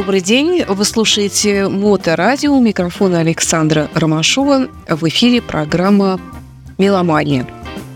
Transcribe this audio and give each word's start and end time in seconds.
Добрый 0.00 0.22
день. 0.22 0.64
Вы 0.66 0.86
слушаете 0.86 1.68
Моторадио. 1.68 2.56
У 2.56 2.60
микрофона 2.62 3.18
Александра 3.18 3.90
Ромашова. 3.92 4.68
В 4.88 5.06
эфире 5.08 5.42
программа 5.42 6.18
«Меломания». 6.78 7.46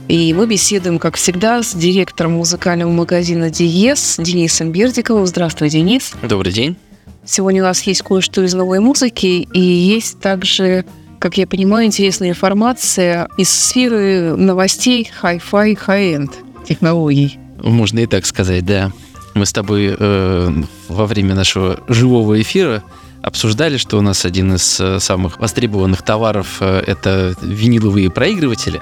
И 0.07 0.35
мы 0.35 0.47
беседуем, 0.47 0.99
как 0.99 1.17
всегда, 1.17 1.63
с 1.63 1.73
директором 1.75 2.33
музыкального 2.33 2.93
магазина 2.93 3.49
«Диез» 3.49 4.17
Денисом 4.19 4.71
Бердиковым. 4.71 5.27
Здравствуй, 5.27 5.71
Денис. 5.71 6.13
Добрый 6.23 6.53
день. 6.53 6.77
Сегодня 7.25 7.63
у 7.63 7.65
нас 7.65 7.81
есть 7.85 8.03
кое-что 8.03 8.43
из 8.43 8.53
новой 8.53 8.81
музыки, 8.81 9.49
и 9.55 9.61
есть 9.61 10.21
также, 10.21 10.85
как 11.19 11.39
я 11.39 11.47
понимаю, 11.47 11.87
интересная 11.87 12.29
информация 12.29 13.29
из 13.39 13.49
сферы 13.49 14.37
новостей 14.37 15.11
Hi-Fi 15.23 15.79
High-End 15.87 16.33
технологий. 16.69 17.39
Можно 17.63 18.01
и 18.01 18.07
так 18.07 18.27
сказать, 18.27 18.67
да. 18.67 18.93
Мы 19.35 19.47
с 19.47 19.53
тобой 19.53 19.95
э, 19.99 20.63
во 20.89 21.07
время 21.07 21.35
нашего 21.35 21.81
живого 21.89 22.41
эфира 22.41 22.83
обсуждали, 23.23 23.79
что 23.79 23.99
у 23.99 24.01
нас 24.01 24.25
один 24.25 24.55
из 24.55 24.79
э, 24.81 25.01
самых 25.01 25.41
востребованных 25.41 26.03
товаров 26.03 26.59
э, 26.61 26.85
это 26.87 27.35
виниловые 27.43 28.11
проигрыватели. 28.11 28.81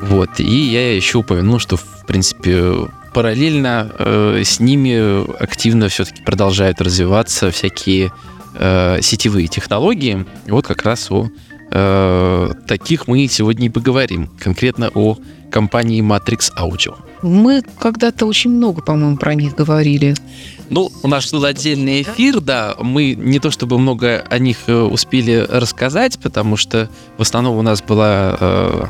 Вот. 0.00 0.40
И 0.40 0.70
я 0.70 0.94
еще 0.94 1.18
упомянул, 1.18 1.58
что, 1.58 1.76
в 1.76 2.06
принципе, 2.06 2.88
параллельно 3.12 3.92
э, 3.98 4.42
с 4.44 4.60
ними 4.60 5.30
активно 5.40 5.88
все-таки 5.88 6.22
продолжают 6.22 6.80
развиваться 6.80 7.50
всякие 7.50 8.12
э, 8.54 8.98
сетевые 9.02 9.46
технологии. 9.46 10.24
И 10.46 10.50
вот 10.50 10.66
как 10.66 10.82
раз 10.82 11.10
о 11.10 11.28
э, 11.70 12.50
таких 12.66 13.06
мы 13.06 13.26
сегодня 13.28 13.66
и 13.66 13.70
поговорим. 13.70 14.28
Конкретно 14.38 14.90
о 14.94 15.16
компании 15.50 16.02
Matrix 16.02 16.52
Audio. 16.56 16.96
Мы 17.22 17.62
когда-то 17.78 18.26
очень 18.26 18.50
много, 18.50 18.80
по-моему, 18.82 19.16
про 19.16 19.34
них 19.34 19.54
говорили. 19.54 20.14
Ну, 20.70 20.90
у 21.02 21.08
нас 21.08 21.30
был 21.32 21.44
отдельный 21.44 22.02
эфир, 22.02 22.40
да. 22.40 22.74
Мы 22.78 23.14
не 23.14 23.38
то 23.40 23.50
чтобы 23.50 23.78
много 23.78 24.24
о 24.30 24.38
них 24.38 24.56
э, 24.68 24.74
успели 24.74 25.46
рассказать, 25.48 26.18
потому 26.18 26.56
что 26.56 26.88
в 27.18 27.22
основном 27.22 27.56
у 27.56 27.62
нас 27.62 27.82
была 27.82 28.36
э, 28.40 28.84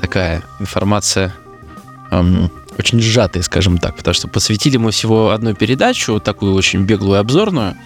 такая 0.00 0.42
информация 0.60 1.34
эм, 2.10 2.50
очень 2.78 3.00
сжатая, 3.00 3.42
скажем 3.42 3.78
так, 3.78 3.96
потому 3.96 4.14
что 4.14 4.28
посвятили 4.28 4.76
мы 4.76 4.90
всего 4.90 5.30
одну 5.30 5.54
передачу, 5.54 6.20
такую 6.20 6.54
очень 6.54 6.82
беглую 6.82 7.18
обзорную. 7.20 7.76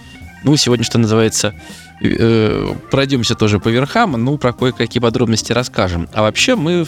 Ну, 0.43 0.55
сегодня, 0.55 0.85
что 0.85 0.97
называется, 0.97 1.53
э, 2.01 2.73
пройдемся 2.91 3.35
тоже 3.35 3.59
по 3.59 3.69
верхам, 3.69 4.11
ну, 4.11 4.37
про 4.37 4.53
кое-какие 4.53 5.01
подробности 5.01 5.51
расскажем. 5.51 6.07
А 6.13 6.21
вообще 6.21 6.55
мы 6.55 6.85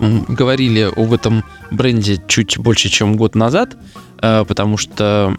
говорили 0.00 0.90
об 0.94 1.12
этом 1.12 1.44
бренде 1.70 2.20
чуть 2.26 2.58
больше, 2.58 2.88
чем 2.88 3.16
год 3.16 3.34
назад, 3.34 3.76
э, 4.20 4.44
потому 4.46 4.76
что 4.76 5.36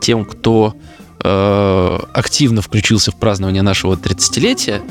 тем, 0.00 0.24
кто 0.24 0.74
э, 1.22 1.98
активно 2.12 2.62
включился 2.62 3.10
в 3.10 3.16
празднование 3.16 3.62
нашего 3.62 3.94
30-летия, 3.94 4.82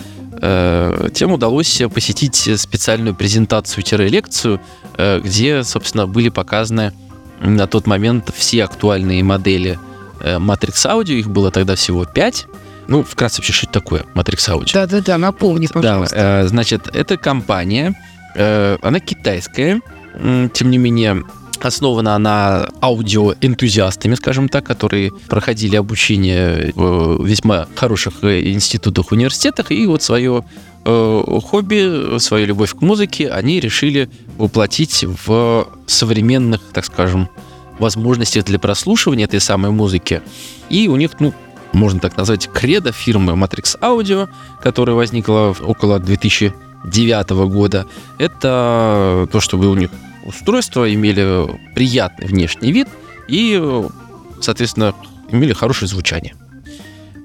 э, 0.41 1.09
тем 1.13 1.31
удалось 1.31 1.81
посетить 1.93 2.35
специальную 2.35 3.15
презентацию-лекцию, 3.15 4.59
где, 5.23 5.63
собственно, 5.63 6.05
были 6.05 6.29
показаны 6.29 6.93
на 7.39 7.65
тот 7.65 7.87
момент 7.87 8.31
все 8.35 8.63
актуальные 8.63 9.23
модели 9.23 9.79
Matrix 10.19 10.85
Audio, 10.85 11.13
их 11.13 11.29
было 11.29 11.49
тогда 11.49 11.75
всего 11.75 12.05
5, 12.05 12.47
ну, 12.87 13.03
вкратце 13.03 13.37
вообще, 13.37 13.53
что 13.53 13.65
это 13.65 13.73
такое 13.79 14.05
Matrix 14.13 14.49
Audio? 14.49 14.71
Да-да-да, 14.73 15.17
напомни, 15.17 15.67
пожалуйста. 15.67 16.15
Да, 16.15 16.47
значит, 16.47 16.89
это 16.93 17.17
компания, 17.17 17.95
она 18.35 18.99
китайская, 18.99 19.81
тем 20.53 20.71
не 20.71 20.77
менее, 20.77 21.23
основана 21.65 22.15
она 22.15 22.67
аудиоэнтузиастами, 22.81 24.15
скажем 24.15 24.49
так, 24.49 24.65
которые 24.65 25.11
проходили 25.27 25.75
обучение 25.75 26.71
в 26.75 27.25
весьма 27.25 27.67
хороших 27.75 28.23
э, 28.23 28.41
институтах, 28.51 29.11
университетах, 29.11 29.71
и 29.71 29.85
вот 29.85 30.03
свое 30.03 30.45
э, 30.85 31.23
хобби, 31.43 32.19
свою 32.19 32.47
любовь 32.47 32.73
к 32.73 32.81
музыке 32.81 33.29
они 33.29 33.59
решили 33.59 34.09
воплотить 34.37 35.05
в 35.25 35.67
современных, 35.87 36.61
так 36.73 36.85
скажем, 36.85 37.29
возможностях 37.79 38.45
для 38.45 38.59
прослушивания 38.59 39.25
этой 39.25 39.39
самой 39.39 39.71
музыки. 39.71 40.21
И 40.69 40.87
у 40.87 40.95
них, 40.95 41.11
ну, 41.19 41.33
можно 41.71 41.99
так 41.99 42.17
назвать, 42.17 42.47
кредо 42.47 42.91
фирмы 42.91 43.33
Matrix 43.33 43.79
Audio, 43.79 44.29
которая 44.61 44.95
возникла 44.95 45.55
около 45.59 45.99
2000 45.99 46.53
2009 46.83 47.29
года, 47.51 47.85
это 48.17 49.27
то, 49.31 49.39
чтобы 49.39 49.69
у 49.69 49.75
них 49.75 49.89
устройства 50.25 50.91
имели 50.93 51.47
приятный 51.75 52.27
внешний 52.27 52.71
вид 52.71 52.87
и, 53.27 53.61
соответственно, 54.41 54.93
имели 55.29 55.53
хорошее 55.53 55.89
звучание. 55.89 56.35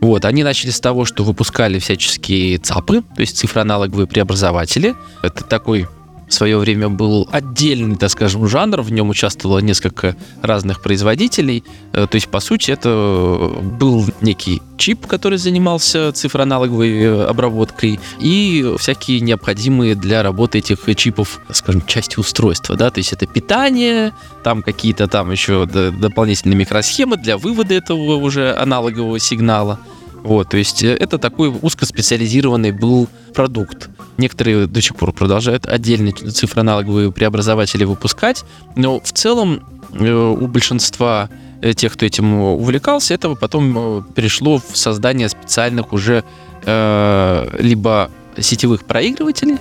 Вот, 0.00 0.24
они 0.24 0.44
начали 0.44 0.70
с 0.70 0.80
того, 0.80 1.04
что 1.04 1.24
выпускали 1.24 1.78
всяческие 1.80 2.58
ЦАПы, 2.58 3.02
то 3.02 3.20
есть 3.20 3.36
цифроаналоговые 3.36 4.06
преобразователи. 4.06 4.94
Это 5.22 5.42
такой 5.42 5.88
в 6.28 6.34
свое 6.34 6.58
время 6.58 6.88
был 6.88 7.28
отдельный, 7.32 7.96
так 7.96 8.10
скажем, 8.10 8.46
жанр, 8.46 8.82
в 8.82 8.92
нем 8.92 9.08
участвовало 9.08 9.58
несколько 9.58 10.16
разных 10.42 10.82
производителей. 10.82 11.64
Э, 11.92 12.06
то 12.08 12.16
есть, 12.16 12.28
по 12.28 12.40
сути, 12.40 12.70
это 12.70 13.52
был 13.78 14.04
некий 14.20 14.62
чип, 14.76 15.06
который 15.06 15.38
занимался 15.38 16.12
цифроаналоговой 16.12 17.02
э, 17.02 17.24
обработкой, 17.24 17.98
и 18.20 18.74
всякие 18.78 19.20
необходимые 19.20 19.94
для 19.94 20.22
работы 20.22 20.58
этих 20.58 20.78
чипов, 20.96 21.40
скажем, 21.52 21.84
части 21.86 22.18
устройства, 22.18 22.76
да, 22.76 22.90
то 22.90 22.98
есть 22.98 23.12
это 23.12 23.26
питание, 23.26 24.12
там 24.44 24.62
какие-то 24.62 25.08
там 25.08 25.30
еще 25.30 25.66
дополнительные 25.66 26.56
микросхемы 26.56 27.16
для 27.16 27.36
вывода 27.36 27.74
этого 27.74 28.16
уже 28.16 28.54
аналогового 28.54 29.18
сигнала. 29.18 29.80
Вот, 30.22 30.50
то 30.50 30.56
есть 30.56 30.82
э, 30.82 30.94
это 30.94 31.18
такой 31.18 31.48
узкоспециализированный 31.48 32.72
был 32.72 33.08
продукт. 33.34 33.88
Некоторые 34.18 34.66
до 34.66 34.82
сих 34.82 34.96
пор 34.96 35.12
продолжают 35.12 35.66
отдельные 35.66 36.12
цифроаналоговые 36.12 37.12
преобразователи 37.12 37.84
выпускать, 37.84 38.44
но 38.76 39.00
в 39.00 39.12
целом 39.12 39.62
э, 39.92 40.12
у 40.12 40.46
большинства 40.46 41.30
э, 41.62 41.72
тех, 41.72 41.94
кто 41.94 42.04
этим 42.04 42.34
увлекался, 42.34 43.14
этого 43.14 43.34
потом 43.34 44.04
перешло 44.14 44.58
в 44.58 44.76
создание 44.76 45.28
специальных 45.28 45.92
уже 45.92 46.24
либо 46.64 48.10
сетевых 48.36 48.84
проигрывателей, 48.84 49.56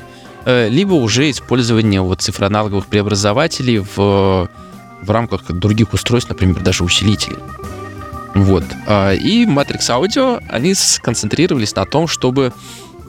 либо 0.46 0.94
уже 0.94 1.30
использование 1.30 2.02
вот 2.02 2.22
цифроаналоговых 2.22 2.88
преобразователей 2.88 3.78
в, 3.78 4.50
в 5.04 5.10
рамках 5.10 5.44
других 5.50 5.94
устройств, 5.94 6.30
например, 6.30 6.60
даже 6.60 6.84
усилителей. 6.84 7.38
Вот. 8.38 8.64
А, 8.86 9.14
и 9.14 9.46
Matrix 9.46 9.90
Audio, 9.90 10.44
они 10.50 10.74
сконцентрировались 10.76 11.76
на 11.76 11.86
том, 11.86 12.08
чтобы 12.08 12.54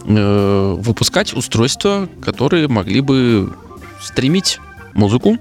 э, 0.08 0.76
выпускать 0.78 1.34
устройства, 1.34 2.08
которые 2.22 2.68
могли 2.68 3.00
бы 3.00 3.52
стримить 4.02 4.58
музыку 4.94 5.38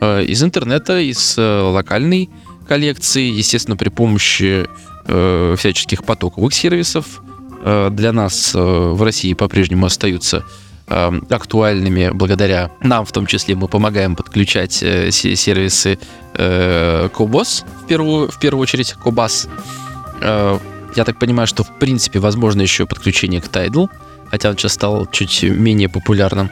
э, 0.00 0.24
из 0.24 0.42
интернета, 0.42 1.00
из 1.00 1.36
э, 1.36 1.42
локальной 1.42 2.30
коллекции, 2.68 3.24
естественно, 3.24 3.76
при 3.76 3.88
помощи 3.88 4.66
всяческих 5.04 6.04
потоковых 6.04 6.54
сервисов. 6.54 7.22
Для 7.64 8.12
нас 8.12 8.54
в 8.54 9.02
России 9.02 9.34
по-прежнему 9.34 9.86
остаются 9.86 10.44
Эм, 10.88 11.24
актуальными 11.30 12.10
благодаря 12.12 12.70
нам, 12.82 13.06
в 13.06 13.12
том 13.12 13.24
числе 13.24 13.54
мы 13.54 13.66
помогаем 13.66 14.14
подключать 14.14 14.82
э, 14.82 15.10
сервисы 15.10 15.98
э, 16.34 17.08
Cobos, 17.14 17.64
в 17.82 17.86
первую, 17.86 18.30
в 18.30 18.38
первую 18.38 18.62
очередь 18.62 18.94
Cobas. 19.02 19.48
Э, 20.20 20.58
я 20.96 21.04
так 21.04 21.18
понимаю, 21.18 21.46
что 21.46 21.64
в 21.64 21.78
принципе 21.78 22.18
возможно 22.18 22.62
еще 22.62 22.86
подключение 22.86 23.40
к 23.40 23.46
Tidal, 23.46 23.88
хотя 24.30 24.50
он 24.50 24.56
сейчас 24.56 24.74
стал 24.74 25.06
чуть 25.06 25.42
менее 25.42 25.88
популярным. 25.88 26.50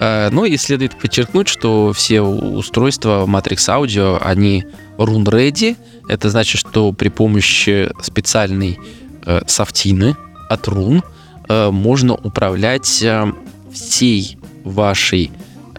Но 0.00 0.44
и 0.44 0.56
следует 0.56 0.96
подчеркнуть, 0.96 1.48
что 1.48 1.92
все 1.92 2.20
устройства 2.20 3.26
Matrix 3.26 3.68
Audio, 3.68 4.18
они 4.22 4.64
run 4.96 5.24
ready. 5.24 5.76
Это 6.08 6.30
значит, 6.30 6.60
что 6.60 6.92
при 6.92 7.08
помощи 7.08 7.90
специальной 8.00 8.78
софтины 9.46 10.16
от 10.48 10.68
Run 10.68 11.02
можно 11.72 12.14
управлять 12.14 13.04
всей 13.72 14.38
вашей 14.64 15.30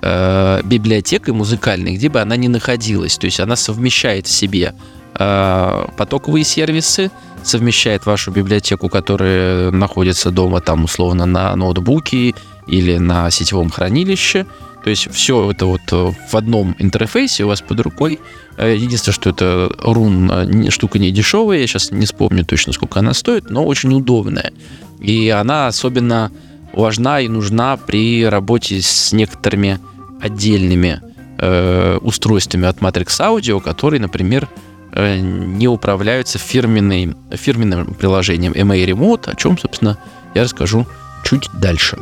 э, 0.02 0.62
библиотекой 0.64 1.34
музыкальной, 1.34 1.96
где 1.96 2.10
бы 2.10 2.20
она 2.22 2.36
ни 2.36 2.48
находилась. 2.48 3.18
То 3.18 3.26
есть 3.26 3.40
она 3.40 3.56
совмещает 3.56 4.28
в 4.28 4.32
себе 4.32 4.74
э, 4.74 4.99
потоковые 5.20 6.46
сервисы, 6.46 7.12
совмещает 7.44 8.06
вашу 8.06 8.32
библиотеку, 8.32 8.90
которая 8.90 9.72
находится 9.72 10.32
дома 10.32 10.62
там 10.62 10.86
условно 10.86 11.26
на 11.26 11.56
ноутбуке 11.56 12.34
или 12.68 12.98
на 12.98 13.30
сетевом 13.32 13.70
хранилище. 13.70 14.46
То 14.84 14.90
есть 14.90 15.12
все 15.12 15.52
это 15.52 15.66
вот 15.66 15.82
э, 15.92 16.12
в 16.32 16.36
одном 16.36 16.74
интерфейсе 16.80 17.44
у 17.44 17.50
вас 17.50 17.62
под 17.62 17.82
рукой. 17.82 18.20
Э, 18.56 18.74
единственное, 18.74 19.14
что 19.14 19.30
это 19.32 19.70
рун 19.80 20.32
э, 20.32 20.70
штука 20.70 21.00
не 21.00 21.12
дешевая, 21.12 21.60
я 21.60 21.68
сейчас 21.68 21.92
не 21.92 22.06
вспомню 22.06 22.46
точно, 22.46 22.72
сколько 22.72 23.00
она 23.00 23.14
стоит, 23.14 23.50
но 23.50 23.66
очень 23.66 23.94
удобная. 23.94 24.54
И 25.02 25.30
она 25.30 25.68
особенно 25.68 26.32
важна 26.72 27.20
и 27.20 27.28
нужна 27.28 27.76
при 27.76 28.26
работе 28.26 28.82
с 28.82 29.12
некоторыми 29.12 29.80
отдельными 30.22 31.02
э, 31.38 31.98
устройствами 32.02 32.66
от 32.66 32.78
Matrix 32.78 33.20
Audio, 33.20 33.60
которые, 33.60 34.00
например, 34.00 34.48
э, 34.48 34.69
не 34.96 35.68
управляются 35.68 36.38
фирменной, 36.38 37.16
фирменным 37.32 37.94
приложением 37.94 38.54
MA 38.54 38.86
Remote, 38.86 39.32
о 39.32 39.36
чем, 39.36 39.58
собственно, 39.58 39.98
я 40.36 40.44
расскажу 40.44 40.88
чуть 41.24 41.50
дальше. 41.54 41.98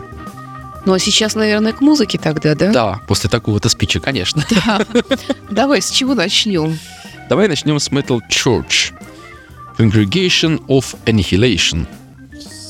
Ну 0.86 0.94
а 0.94 1.00
сейчас, 1.00 1.36
наверное, 1.36 1.74
к 1.74 1.82
музыке 1.82 2.18
тогда, 2.18 2.56
да? 2.56 2.72
Да, 2.72 3.02
после 3.08 3.30
такого-то 3.30 3.68
спича, 3.70 4.00
конечно. 4.00 4.46
Да. 4.66 4.86
Давай, 5.50 5.82
с 5.82 5.90
чего 5.92 6.16
начнем? 6.16 6.80
Давай 7.30 7.50
начнем 7.50 7.78
с 7.80 7.90
Metal 7.90 8.22
Church. 8.30 8.94
Congregation 9.78 10.66
of 10.68 10.96
Annihilation. 11.06 11.86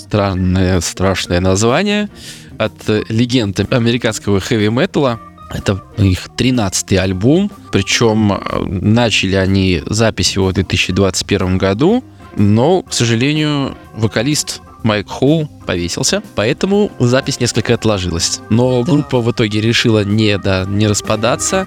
Странное, 0.01 0.81
страшное 0.81 1.39
название 1.39 2.09
от 2.57 2.73
легенды 3.09 3.67
американского 3.69 4.39
хэви-металла. 4.39 5.19
Это 5.49 5.81
их 5.97 6.27
13-й 6.37 6.97
альбом, 6.97 7.51
причем 7.71 8.33
э, 8.33 8.65
начали 8.65 9.35
они 9.35 9.81
запись 9.85 10.35
его 10.35 10.47
в 10.47 10.53
2021 10.53 11.57
году, 11.57 12.03
но, 12.35 12.81
к 12.81 12.93
сожалению, 12.93 13.75
вокалист 13.95 14.61
Майк 14.83 15.09
Хоу 15.09 15.47
повесился, 15.65 16.21
поэтому 16.35 16.91
запись 16.99 17.39
несколько 17.39 17.73
отложилась. 17.73 18.41
Но 18.49 18.83
да. 18.83 18.91
группа 18.91 19.21
в 19.21 19.31
итоге 19.31 19.61
решила 19.61 20.03
не, 20.03 20.37
да, 20.37 20.65
не 20.67 20.87
распадаться, 20.87 21.65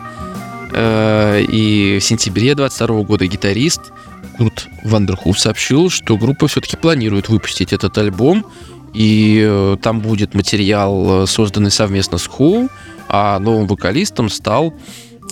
э, 0.72 1.42
и 1.42 1.98
в 2.00 2.04
сентябре 2.04 2.54
22 2.54 3.02
года 3.02 3.26
гитарист 3.26 3.92
Курт 4.36 4.68
Вандерхуф 4.84 5.38
сообщил, 5.38 5.90
что 5.90 6.16
группа 6.16 6.48
все-таки 6.48 6.76
планирует 6.76 7.28
выпустить 7.28 7.72
этот 7.72 7.96
альбом, 7.98 8.44
и 8.92 9.42
э, 9.42 9.76
там 9.82 10.00
будет 10.00 10.34
материал, 10.34 11.26
созданный 11.26 11.70
совместно 11.70 12.18
с 12.18 12.26
Хоу, 12.26 12.68
а 13.10 13.38
новым 13.38 13.66
вокалистом 13.66 14.30
стал 14.30 14.72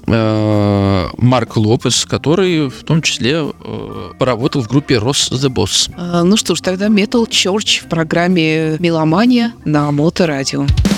э, 0.07 1.09
Марк 1.17 1.57
Лопес, 1.57 2.05
который 2.05 2.69
в 2.69 2.85
том 2.85 3.03
числе 3.03 3.45
э, 3.45 4.11
поработал 4.19 4.63
в 4.63 4.69
группе 4.69 4.97
Ross 4.97 5.33
the 5.33 5.49
Boss. 5.49 5.91
Ну 6.25 6.37
что 6.37 6.55
ж, 6.55 6.61
тогда 6.61 6.89
Metal 6.89 7.27
Church 7.29 7.85
в 7.85 7.89
программе 7.89 8.77
«Меломания» 8.79 9.53
на 9.65 9.91
Моторадио. 9.91 10.61
радио 10.63 10.89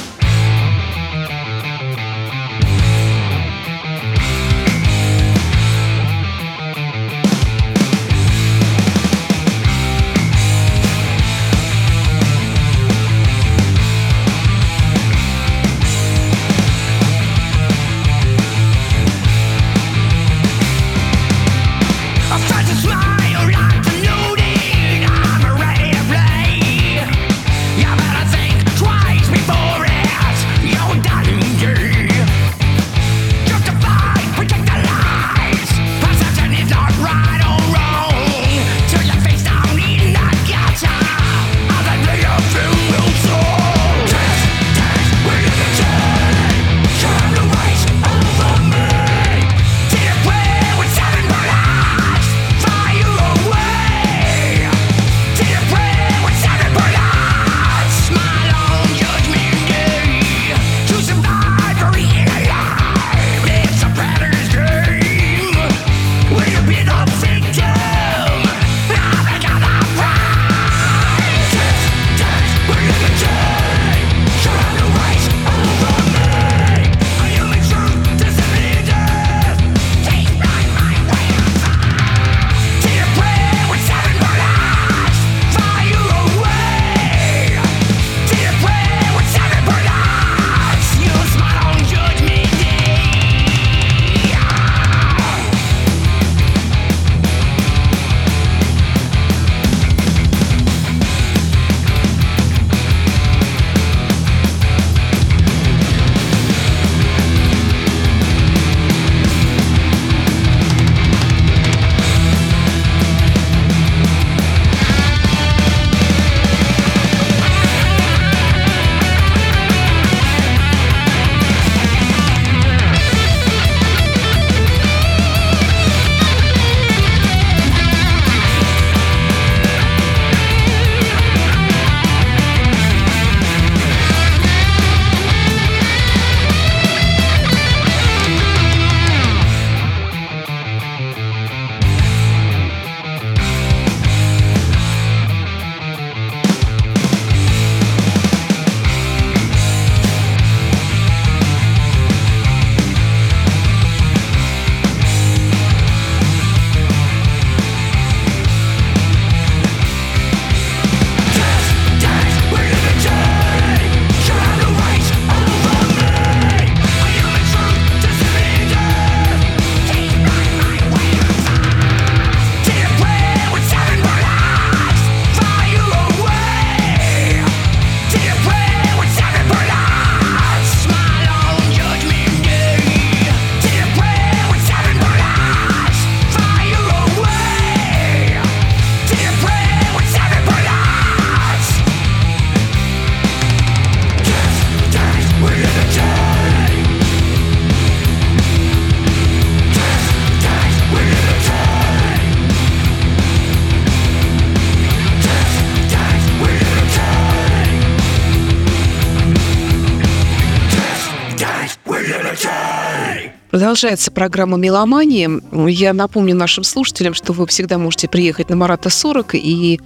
Продолжается 213.81 214.11
программа 214.11 214.59
«Меломания». 214.59 215.41
Я 215.67 215.95
напомню 215.95 216.37
нашим 216.37 216.65
слушателям, 216.65 217.15
что 217.15 217.33
вы 217.33 217.47
всегда 217.47 217.79
можете 217.79 218.09
приехать 218.09 218.51
на 218.51 218.57
Марата 218.57 218.91
40 218.91 219.37
и 219.37 219.81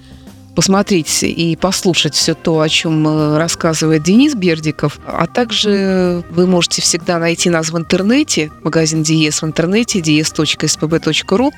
посмотреть 0.56 1.22
и 1.22 1.54
послушать 1.54 2.16
все 2.16 2.34
то, 2.34 2.60
о 2.60 2.68
чем 2.68 3.06
э, 3.06 3.38
рассказывает 3.38 4.02
Денис 4.02 4.34
Бердиков. 4.34 4.98
А 5.06 5.28
также 5.28 6.24
вы 6.30 6.48
можете 6.48 6.82
всегда 6.82 7.20
найти 7.20 7.50
нас 7.50 7.70
в 7.70 7.78
интернете, 7.78 8.50
магазин 8.64 9.04
Диес 9.04 9.42
в 9.42 9.46
интернете, 9.46 10.00
dies.spb.ru. 10.00 11.52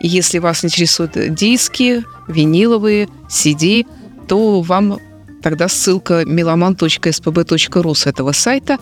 Если 0.00 0.38
вас 0.38 0.64
интересуют 0.64 1.34
диски, 1.34 2.04
виниловые, 2.28 3.08
CD, 3.28 3.84
то 4.28 4.60
вам 4.60 5.00
тогда 5.42 5.66
ссылка 5.66 6.22
meloman.spb.ru 6.22 7.94
с 7.96 8.06
этого 8.06 8.30
сайта. 8.30 8.78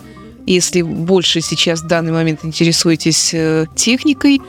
Если 0.47 0.81
больше 0.81 1.41
сейчас 1.41 1.81
в 1.81 1.87
данный 1.87 2.13
момент 2.13 2.39
интересуетесь 2.43 3.33
э, 3.33 3.65
техникой 3.75 4.41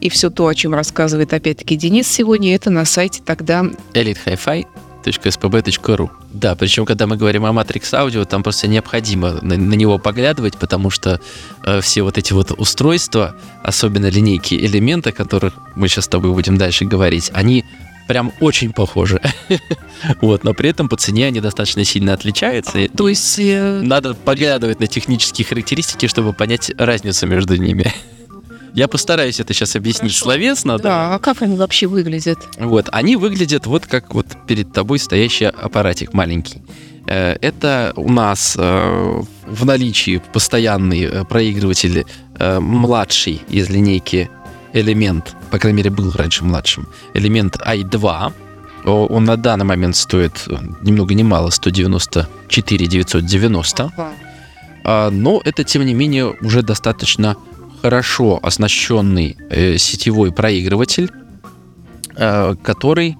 и 0.00 0.08
все 0.08 0.30
то, 0.30 0.46
о 0.46 0.54
чем 0.54 0.72
рассказывает 0.72 1.34
опять-таки 1.34 1.76
Денис 1.76 2.08
сегодня, 2.08 2.54
это 2.54 2.70
на 2.70 2.86
сайте 2.86 3.20
тогда 3.22 3.66
elitehifi.spb.ru 3.92 6.10
Да, 6.32 6.54
причем, 6.54 6.86
когда 6.86 7.06
мы 7.06 7.18
говорим 7.18 7.44
о 7.44 7.50
Matrix 7.50 7.82
Audio, 7.92 8.24
там 8.24 8.42
просто 8.42 8.66
необходимо 8.66 9.40
на, 9.42 9.58
на 9.58 9.74
него 9.74 9.98
поглядывать, 9.98 10.56
потому 10.56 10.88
что 10.88 11.20
э, 11.66 11.82
все 11.82 12.02
вот 12.02 12.16
эти 12.16 12.32
вот 12.32 12.50
устройства, 12.52 13.36
особенно 13.62 14.06
линейки 14.06 14.54
элемента, 14.54 15.10
о 15.10 15.12
которых 15.12 15.52
мы 15.74 15.88
сейчас 15.88 16.06
с 16.06 16.08
тобой 16.08 16.32
будем 16.32 16.56
дальше 16.56 16.86
говорить, 16.86 17.30
они 17.34 17.66
прям 18.12 18.30
очень 18.40 18.74
похожи. 18.74 19.22
вот, 20.20 20.44
но 20.44 20.52
при 20.52 20.68
этом 20.68 20.86
по 20.86 20.96
цене 20.96 21.28
они 21.28 21.40
достаточно 21.40 21.82
сильно 21.82 22.12
отличаются. 22.12 22.86
То 22.94 23.08
есть... 23.08 23.38
Э... 23.38 23.80
Надо 23.82 24.12
поглядывать 24.12 24.80
на 24.80 24.86
технические 24.86 25.46
характеристики, 25.46 26.06
чтобы 26.08 26.34
понять 26.34 26.70
разницу 26.76 27.26
между 27.26 27.56
ними. 27.56 27.90
Я 28.74 28.86
постараюсь 28.86 29.40
это 29.40 29.54
сейчас 29.54 29.76
объяснить 29.76 30.12
Хорошо. 30.12 30.24
словесно. 30.24 30.76
Да. 30.76 30.82
да, 30.82 31.14
а 31.14 31.18
как 31.20 31.40
они 31.40 31.56
вообще 31.56 31.86
выглядят? 31.86 32.38
Вот, 32.58 32.90
они 32.92 33.16
выглядят 33.16 33.64
вот 33.64 33.86
как 33.86 34.12
вот 34.12 34.26
перед 34.46 34.70
тобой 34.74 34.98
стоящий 34.98 35.46
аппаратик 35.46 36.12
маленький. 36.12 36.60
Э, 37.06 37.38
это 37.40 37.94
у 37.96 38.12
нас 38.12 38.56
э, 38.58 39.22
в 39.46 39.64
наличии 39.64 40.20
постоянный 40.34 41.24
проигрыватель 41.24 42.04
младший 42.38 43.40
из 43.48 43.70
линейки 43.70 44.28
элемент, 44.72 45.36
по 45.50 45.58
крайней 45.58 45.78
мере, 45.78 45.90
был 45.90 46.12
раньше 46.12 46.44
младшим, 46.44 46.88
элемент 47.14 47.56
i2. 47.56 48.32
Он 48.84 49.24
на 49.24 49.36
данный 49.36 49.64
момент 49.64 49.96
стоит 49.96 50.48
ни 50.82 50.90
много 50.90 51.14
ни 51.14 51.22
мало 51.22 51.50
194 51.50 52.86
990. 52.86 53.92
Ага. 54.84 55.10
Но 55.10 55.40
это, 55.44 55.62
тем 55.62 55.86
не 55.86 55.94
менее, 55.94 56.34
уже 56.40 56.62
достаточно 56.62 57.36
хорошо 57.82 58.38
оснащенный 58.42 59.36
э, 59.50 59.76
сетевой 59.78 60.32
проигрыватель, 60.32 61.10
э, 62.16 62.54
который 62.62 63.16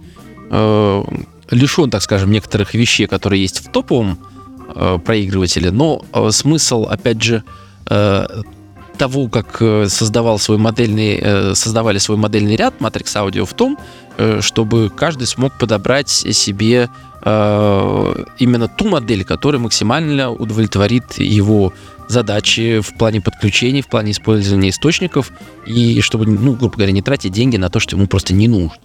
э, 0.50 1.04
лишен, 1.50 1.90
так 1.90 2.02
скажем, 2.02 2.30
некоторых 2.30 2.74
вещей, 2.74 3.06
которые 3.06 3.42
есть 3.42 3.60
в 3.64 3.70
топовом 3.70 4.18
э, 4.74 4.98
проигрывателе, 5.04 5.70
но 5.70 6.04
э, 6.12 6.30
смысл, 6.30 6.84
опять 6.84 7.22
же, 7.22 7.42
э, 7.90 8.42
того, 8.98 9.28
как 9.28 9.58
э, 9.60 9.86
создавал 9.88 10.38
свой 10.38 10.58
модельный, 10.58 11.18
э, 11.20 11.54
создавали 11.54 11.98
свой 11.98 12.16
модельный 12.16 12.56
ряд 12.56 12.74
Matrix 12.80 13.14
Audio 13.14 13.44
в 13.44 13.54
том, 13.54 13.78
э, 14.16 14.40
чтобы 14.40 14.90
каждый 14.90 15.26
смог 15.26 15.58
подобрать 15.58 16.08
себе 16.08 16.88
именно 17.24 18.66
ту 18.66 18.88
модель, 18.88 19.22
которая 19.22 19.62
максимально 19.62 20.32
удовлетворит 20.32 21.18
его 21.18 21.72
задачи 22.08 22.80
в 22.80 22.98
плане 22.98 23.20
подключений, 23.20 23.80
в 23.80 23.86
плане 23.86 24.10
использования 24.10 24.70
источников, 24.70 25.30
и 25.64 26.00
чтобы, 26.00 26.26
ну, 26.26 26.54
грубо 26.54 26.74
говоря, 26.74 26.90
не 26.90 27.00
тратить 27.00 27.30
деньги 27.30 27.56
на 27.58 27.70
то, 27.70 27.78
что 27.78 27.94
ему 27.94 28.08
просто 28.08 28.34
не 28.34 28.48
нужно. 28.48 28.76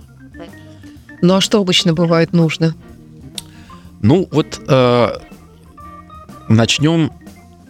Ну 1.23 1.35
а 1.35 1.41
что 1.41 1.59
обычно 1.59 1.93
бывает 1.93 2.31
нужно? 2.31 2.75
Ну 4.01 4.27
вот 4.31 4.61
э, 4.67 5.09
начнем 6.47 7.11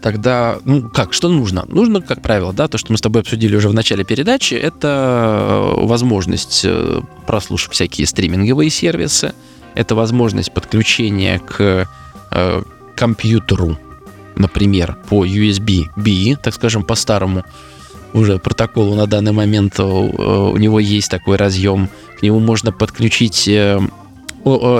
тогда, 0.01 0.59
ну 0.65 0.89
как, 0.89 1.13
что 1.13 1.29
нужно? 1.29 1.65
Нужно, 1.67 2.01
как 2.01 2.21
правило, 2.21 2.53
да, 2.53 2.67
то, 2.67 2.77
что 2.77 2.91
мы 2.91 2.97
с 2.97 3.01
тобой 3.01 3.21
обсудили 3.21 3.55
уже 3.55 3.69
в 3.69 3.73
начале 3.73 4.03
передачи, 4.03 4.53
это 4.53 5.75
э, 5.77 5.85
возможность 5.85 6.61
э, 6.65 7.01
прослушать 7.25 7.73
всякие 7.73 8.07
стриминговые 8.07 8.69
сервисы, 8.69 9.33
это 9.75 9.95
возможность 9.95 10.53
подключения 10.53 11.39
к 11.39 11.87
э, 12.31 12.61
компьютеру, 12.95 13.77
например, 14.35 14.97
по 15.09 15.25
USB-B, 15.25 16.37
так 16.41 16.53
скажем, 16.53 16.83
по 16.83 16.95
старому 16.95 17.43
уже 18.13 18.39
протоколу 18.39 18.95
на 18.95 19.05
данный 19.05 19.33
момент 19.33 19.79
у 19.79 20.57
него 20.57 20.79
есть 20.79 21.11
такой 21.11 21.35
разъем, 21.35 21.89
к 22.17 22.21
нему 22.23 22.39
можно 22.39 22.71
подключить 22.71 23.47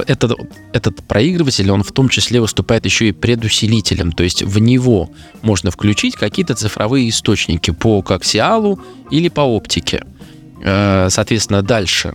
этот, 0.07 0.33
этот 0.73 1.03
проигрыватель, 1.03 1.71
он 1.71 1.83
в 1.83 1.91
том 1.91 2.09
числе 2.09 2.39
выступает 2.39 2.85
еще 2.85 3.09
и 3.09 3.11
предусилителем, 3.11 4.11
то 4.11 4.23
есть 4.23 4.43
в 4.43 4.59
него 4.59 5.09
можно 5.41 5.71
включить 5.71 6.15
какие-то 6.15 6.55
цифровые 6.55 7.09
источники 7.09 7.71
по 7.71 8.01
коаксиалу 8.01 8.79
или 9.11 9.29
по 9.29 9.41
оптике. 9.41 10.03
Э, 10.63 11.09
соответственно, 11.09 11.61
дальше 11.61 12.13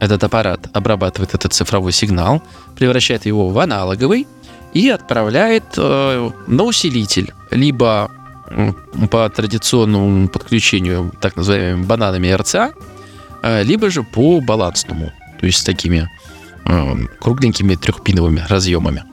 этот 0.00 0.24
аппарат 0.24 0.68
обрабатывает 0.72 1.34
этот 1.34 1.52
цифровой 1.52 1.92
сигнал, 1.92 2.42
превращает 2.76 3.26
его 3.26 3.48
в 3.48 3.58
аналоговый 3.58 4.26
и 4.72 4.88
отправляет 4.88 5.64
э, 5.76 6.30
на 6.46 6.62
усилитель, 6.64 7.32
либо 7.50 8.10
по 9.10 9.28
традиционному 9.28 10.28
подключению 10.28 11.12
так 11.20 11.36
называемыми 11.36 11.84
бананами 11.84 12.28
RCA, 12.28 12.72
э, 13.42 13.62
либо 13.62 13.90
же 13.90 14.02
по 14.02 14.40
балансному, 14.40 15.12
то 15.38 15.46
есть 15.46 15.58
с 15.58 15.64
такими 15.64 16.10
кругленькими 17.20 17.74
трехпиновыми 17.74 18.44
разъемами. 18.48 19.04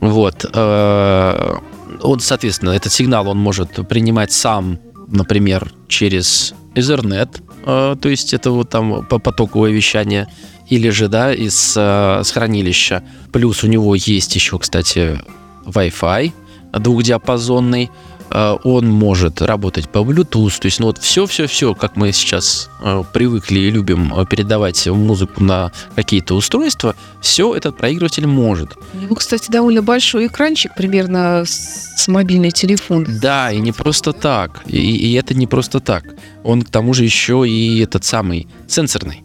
Вот. 0.00 0.44
Э, 0.52 1.54
он, 2.02 2.20
соответственно, 2.20 2.70
этот 2.70 2.92
сигнал 2.92 3.28
он 3.28 3.38
может 3.38 3.88
принимать 3.88 4.32
сам, 4.32 4.78
например, 5.08 5.72
через 5.88 6.54
Ethernet, 6.74 7.42
э, 7.66 7.96
то 8.00 8.08
есть 8.08 8.32
это 8.32 8.50
вот 8.50 8.70
там 8.70 9.04
потоковое 9.04 9.72
вещание, 9.72 10.28
или 10.68 10.90
же, 10.90 11.08
да, 11.08 11.32
из 11.32 11.72
с 11.72 12.30
хранилища. 12.32 13.02
Плюс 13.32 13.64
у 13.64 13.68
него 13.68 13.94
есть 13.94 14.34
еще, 14.34 14.58
кстати, 14.58 15.18
Wi-Fi 15.64 16.32
двухдиапазонный, 16.74 17.90
Э, 17.90 18.17
он 18.30 18.88
может 18.88 19.40
работать 19.42 19.88
по 19.88 19.98
Bluetooth, 19.98 20.60
то 20.60 20.66
есть 20.66 20.80
ну 20.80 20.86
вот 20.86 20.98
все-все-все, 20.98 21.74
как 21.74 21.96
мы 21.96 22.12
сейчас 22.12 22.70
э, 22.82 23.02
привыкли 23.12 23.60
и 23.60 23.70
любим 23.70 24.12
э, 24.14 24.26
передавать 24.26 24.86
музыку 24.86 25.42
на 25.42 25.72
какие-то 25.94 26.34
устройства, 26.34 26.94
все 27.20 27.54
этот 27.54 27.76
проигрыватель 27.76 28.26
может. 28.26 28.76
У 28.94 28.98
него, 28.98 29.14
кстати, 29.14 29.50
довольно 29.50 29.82
большой 29.82 30.26
экранчик, 30.26 30.74
примерно 30.74 31.44
с 31.46 32.06
мобильный 32.08 32.50
телефон. 32.50 33.06
Да, 33.08 33.50
и 33.50 33.58
не 33.60 33.72
просто 33.72 34.12
так, 34.12 34.62
и, 34.66 34.78
и 34.78 35.12
это 35.14 35.34
не 35.34 35.46
просто 35.46 35.80
так. 35.80 36.04
Он 36.44 36.62
к 36.62 36.70
тому 36.70 36.94
же 36.94 37.04
еще 37.04 37.48
и 37.48 37.80
этот 37.80 38.04
самый 38.04 38.46
сенсорный. 38.66 39.22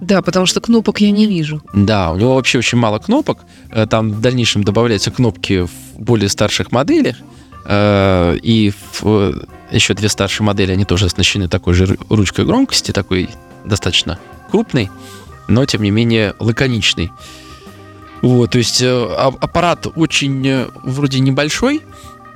Да, 0.00 0.22
потому 0.22 0.46
что 0.46 0.60
кнопок 0.60 1.00
я 1.00 1.10
не 1.10 1.26
вижу. 1.26 1.60
Да, 1.74 2.12
у 2.12 2.16
него 2.16 2.36
вообще 2.36 2.58
очень 2.58 2.78
мало 2.78 2.98
кнопок. 2.98 3.40
Там 3.90 4.12
в 4.12 4.20
дальнейшем 4.20 4.62
добавляются 4.62 5.10
кнопки 5.10 5.66
в 5.66 5.70
более 5.98 6.28
старших 6.28 6.70
моделях. 6.70 7.16
Э, 7.64 8.36
и 8.42 8.72
в, 9.00 9.46
еще 9.70 9.94
две 9.94 10.08
старшие 10.08 10.44
модели, 10.44 10.72
они 10.72 10.84
тоже 10.84 11.06
оснащены 11.06 11.48
такой 11.48 11.74
же 11.74 11.98
ручкой 12.08 12.44
громкости, 12.44 12.92
такой 12.92 13.28
достаточно 13.64 14.18
крупный, 14.50 14.90
но 15.48 15.64
тем 15.66 15.82
не 15.82 15.90
менее 15.90 16.34
лаконичный. 16.38 17.10
Вот, 18.22 18.50
то 18.50 18.58
есть 18.58 18.82
э, 18.82 19.04
аппарат 19.14 19.86
очень 19.94 20.46
э, 20.46 20.66
вроде 20.82 21.20
небольшой, 21.20 21.82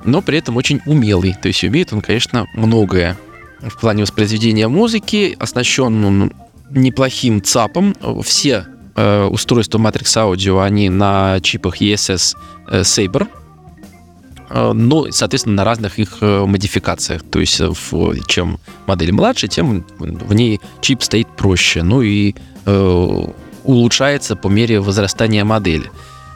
но 0.05 0.21
при 0.21 0.37
этом 0.37 0.57
очень 0.57 0.81
умелый. 0.85 1.35
То 1.41 1.47
есть 1.47 1.63
умеет 1.63 1.91
он, 1.91 2.01
конечно, 2.01 2.47
многое 2.53 3.17
в 3.61 3.79
плане 3.79 4.03
воспроизведения 4.03 4.67
музыки, 4.67 5.35
оснащен 5.39 6.03
он 6.05 6.33
неплохим 6.69 7.41
ЦАПом. 7.41 7.95
Все 8.23 8.65
э, 8.95 9.25
устройства 9.25 9.77
Matrix 9.77 10.15
Audio, 10.15 10.63
они 10.63 10.89
на 10.89 11.39
чипах 11.41 11.81
ESS 11.81 12.35
э, 12.69 12.81
Saber, 12.81 13.27
Но, 14.53 15.09
соответственно, 15.09 15.55
на 15.55 15.63
разных 15.63 15.97
их 15.97 16.17
э, 16.21 16.45
модификациях. 16.45 17.23
То 17.23 17.39
есть, 17.39 17.59
э, 17.59 17.71
чем 18.27 18.59
модель 18.85 19.11
младше, 19.11 19.47
тем 19.47 19.83
в 19.97 20.33
ней 20.33 20.61
чип 20.79 21.01
стоит 21.01 21.27
проще. 21.35 21.81
Ну 21.81 22.03
и 22.03 22.35
э, 22.65 23.25
улучшается 23.63 24.35
по 24.35 24.49
мере 24.49 24.79
возрастания 24.79 25.43
модели. 25.43 25.89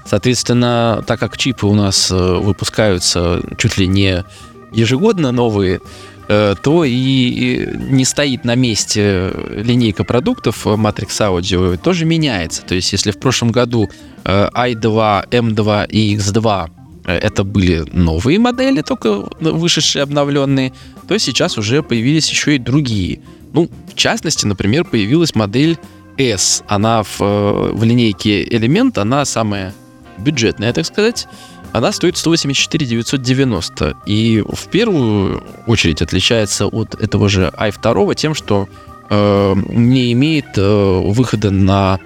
Соответственно, 0.04 1.04
так 1.06 1.20
как 1.20 1.38
чипы 1.38 1.68
у 1.68 1.76
нас 1.76 2.10
выпускаются 2.10 3.42
чуть 3.58 3.78
ли 3.78 3.88
не 3.88 4.24
ежегодно 4.72 5.32
новые, 5.32 5.82
то 6.28 6.84
и 6.86 7.70
не 7.76 8.06
стоит 8.06 8.46
на 8.46 8.56
месте 8.56 9.34
линейка 9.52 10.06
продуктов 10.06 10.66
Matrix 10.66 11.10
Audio, 11.10 11.78
тоже 11.78 12.06
меняется. 12.06 12.62
То 12.62 12.74
есть, 12.76 12.94
если 12.94 13.12
в 13.12 13.20
прошлом 13.20 13.52
году 13.52 13.90
i2, 14.24 15.30
M2 15.30 15.88
и 15.90 16.16
X2 16.16 16.70
это 17.14 17.44
были 17.44 17.86
новые 17.94 18.38
модели, 18.40 18.82
только 18.82 19.24
вышедшие, 19.40 20.04
обновленные, 20.04 20.74
то 21.08 21.18
сейчас 21.18 21.58
уже 21.58 21.82
появились 21.82 22.30
еще 22.30 22.56
и 22.56 22.60
другие. 22.60 23.22
Ну, 23.54 23.70
в 23.88 23.96
частности, 23.96 24.46
например, 24.46 24.84
появилась 24.84 25.34
модель 25.34 25.78
S. 26.18 26.64
Она 26.68 27.04
в, 27.04 27.20
в 27.20 27.84
линейке 27.84 28.44
Element, 28.44 29.00
она 29.00 29.26
самая 29.26 29.74
бюджетная, 30.18 30.74
так 30.74 30.86
сказать. 30.86 31.28
Она 31.72 31.92
стоит 31.92 32.18
184 32.18 32.86
990. 32.86 33.98
И 34.06 34.44
в 34.48 34.68
первую 34.68 35.44
очередь 35.66 36.02
отличается 36.02 36.66
от 36.68 36.96
этого 36.96 37.30
же 37.30 37.54
i2 37.58 38.16
тем, 38.16 38.34
что 38.36 38.68
э, 39.10 39.56
не 39.70 40.12
имеет 40.14 40.58
э, 40.58 41.02
выхода 41.06 41.52
на 41.52 42.00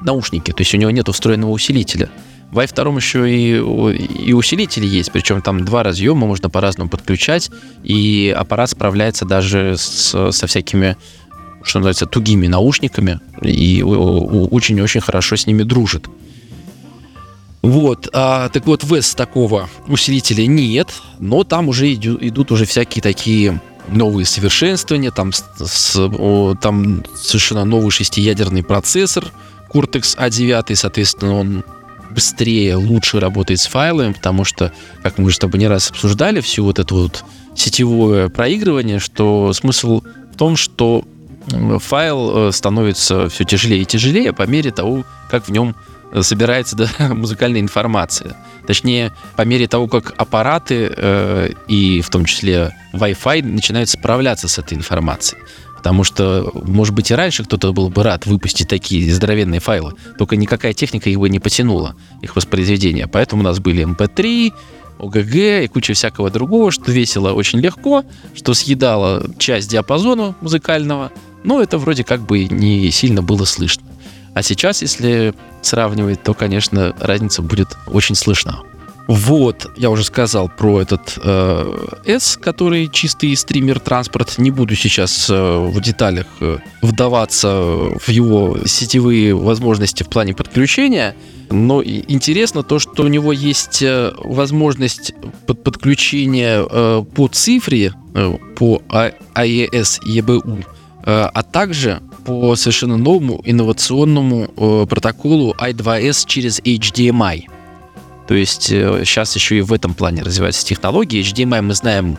наушники, 0.00 0.50
то 0.50 0.60
есть 0.60 0.74
у 0.74 0.76
него 0.76 0.90
нет 0.90 1.08
встроенного 1.08 1.50
усилителя. 1.50 2.10
В 2.54 2.60
i2 2.60 2.96
еще 2.96 3.28
и, 3.28 3.56
и 4.26 4.32
усилители 4.32 4.86
есть, 4.86 5.10
причем 5.10 5.42
там 5.42 5.64
два 5.64 5.82
разъема 5.82 6.28
можно 6.28 6.48
по-разному 6.48 6.88
подключать, 6.88 7.50
и 7.82 8.32
аппарат 8.36 8.70
справляется 8.70 9.24
даже 9.24 9.74
с, 9.76 10.30
со 10.30 10.46
всякими, 10.46 10.96
что 11.64 11.80
называется, 11.80 12.06
тугими 12.06 12.46
наушниками, 12.46 13.18
и 13.42 13.82
очень-очень 13.82 15.00
хорошо 15.00 15.34
с 15.34 15.48
ними 15.48 15.64
дружит. 15.64 16.06
Вот, 17.62 18.08
а, 18.12 18.48
так 18.50 18.66
вот, 18.66 18.84
в 18.84 18.94
S 18.94 19.16
такого 19.16 19.68
усилителя 19.88 20.46
нет, 20.46 20.94
но 21.18 21.42
там 21.42 21.68
уже 21.68 21.92
идут, 21.92 22.22
идут 22.22 22.52
уже 22.52 22.66
всякие 22.66 23.02
такие 23.02 23.60
новые 23.88 24.26
совершенствования, 24.26 25.10
там, 25.10 25.32
с, 25.32 25.96
о, 25.96 26.54
там 26.54 27.02
совершенно 27.16 27.64
новый 27.64 27.90
шестиядерный 27.90 28.62
процессор 28.62 29.24
Cortex 29.72 30.16
A9, 30.16 30.76
соответственно, 30.76 31.34
он 31.34 31.64
быстрее, 32.14 32.76
лучше 32.76 33.20
работает 33.20 33.60
с 33.60 33.66
файлами, 33.66 34.12
потому 34.12 34.44
что, 34.44 34.72
как 35.02 35.18
мы 35.18 35.26
уже 35.26 35.36
с 35.36 35.38
тобой 35.38 35.58
не 35.58 35.68
раз 35.68 35.90
обсуждали, 35.90 36.40
всю 36.40 36.64
вот 36.64 36.78
это 36.78 36.94
вот 36.94 37.24
сетевое 37.54 38.28
проигрывание, 38.28 38.98
что 38.98 39.52
смысл 39.52 40.02
в 40.32 40.36
том, 40.36 40.56
что 40.56 41.04
файл 41.80 42.48
э, 42.48 42.52
становится 42.52 43.28
все 43.28 43.44
тяжелее 43.44 43.82
и 43.82 43.84
тяжелее 43.84 44.32
по 44.32 44.46
мере 44.46 44.70
того, 44.70 45.04
как 45.30 45.46
в 45.46 45.50
нем 45.50 45.74
собирается 46.22 46.76
да, 46.76 46.88
музыкальная 47.14 47.60
информация. 47.60 48.36
Точнее, 48.66 49.12
по 49.36 49.42
мере 49.42 49.66
того, 49.66 49.88
как 49.88 50.14
аппараты 50.16 50.92
э, 50.96 51.50
и 51.68 52.00
в 52.00 52.08
том 52.08 52.24
числе 52.24 52.74
Wi-Fi 52.92 53.44
начинают 53.44 53.90
справляться 53.90 54.48
с 54.48 54.58
этой 54.58 54.74
информацией. 54.74 55.42
Потому 55.84 56.02
что, 56.02 56.50
может 56.54 56.94
быть, 56.94 57.10
и 57.10 57.14
раньше 57.14 57.44
кто-то 57.44 57.74
был 57.74 57.90
бы 57.90 58.02
рад 58.02 58.24
выпустить 58.24 58.68
такие 58.68 59.12
здоровенные 59.12 59.60
файлы, 59.60 59.92
только 60.16 60.34
никакая 60.34 60.72
техника 60.72 61.10
их 61.10 61.20
бы 61.20 61.28
не 61.28 61.40
потянула, 61.40 61.94
их 62.22 62.36
воспроизведение. 62.36 63.06
Поэтому 63.06 63.42
у 63.42 63.44
нас 63.44 63.58
были 63.58 63.86
MP3, 63.86 64.54
ОГГ 64.98 65.34
и 65.34 65.68
куча 65.70 65.92
всякого 65.92 66.30
другого, 66.30 66.70
что 66.70 66.90
весело 66.90 67.34
очень 67.34 67.60
легко, 67.60 68.02
что 68.34 68.54
съедало 68.54 69.26
часть 69.36 69.68
диапазона 69.68 70.34
музыкального, 70.40 71.12
но 71.44 71.60
это 71.60 71.76
вроде 71.76 72.02
как 72.02 72.22
бы 72.22 72.44
не 72.46 72.90
сильно 72.90 73.22
было 73.22 73.44
слышно. 73.44 73.84
А 74.32 74.42
сейчас, 74.42 74.80
если 74.80 75.34
сравнивать, 75.60 76.22
то, 76.22 76.32
конечно, 76.32 76.96
разница 76.98 77.42
будет 77.42 77.76
очень 77.86 78.14
слышна. 78.14 78.62
Вот, 79.06 79.70
я 79.76 79.90
уже 79.90 80.02
сказал 80.04 80.48
про 80.48 80.80
этот 80.80 81.18
э, 81.22 81.86
S, 82.06 82.38
который 82.40 82.88
чистый 82.88 83.36
стример-транспорт. 83.36 84.38
Не 84.38 84.50
буду 84.50 84.74
сейчас 84.74 85.28
э, 85.28 85.34
в 85.34 85.78
деталях 85.80 86.26
э, 86.40 86.58
вдаваться 86.80 87.50
в 87.50 88.08
его 88.08 88.58
сетевые 88.64 89.34
возможности 89.34 90.02
в 90.04 90.08
плане 90.08 90.34
подключения. 90.34 91.14
Но 91.50 91.82
интересно 91.84 92.62
то, 92.62 92.78
что 92.78 93.02
у 93.02 93.08
него 93.08 93.32
есть 93.32 93.82
э, 93.82 94.12
возможность 94.16 95.12
под 95.46 95.62
подключения 95.62 96.66
э, 96.68 97.04
по 97.14 97.28
цифре, 97.28 97.92
э, 98.14 98.38
по 98.56 98.80
AES 98.88 100.00
EBU, 100.06 100.64
э, 101.04 101.04
а 101.04 101.42
также 101.42 102.00
по 102.24 102.56
совершенно 102.56 102.96
новому 102.96 103.42
инновационному 103.44 104.48
э, 104.56 104.86
протоколу 104.88 105.54
I2S 105.58 106.24
через 106.26 106.60
HDMI. 106.60 107.44
То 108.26 108.34
есть 108.34 108.70
э, 108.72 109.02
сейчас 109.04 109.34
еще 109.34 109.58
и 109.58 109.60
в 109.60 109.72
этом 109.72 109.94
плане 109.94 110.22
развиваются 110.22 110.64
технологии. 110.64 111.22
HDMI 111.22 111.62
мы 111.62 111.74
знаем 111.74 112.18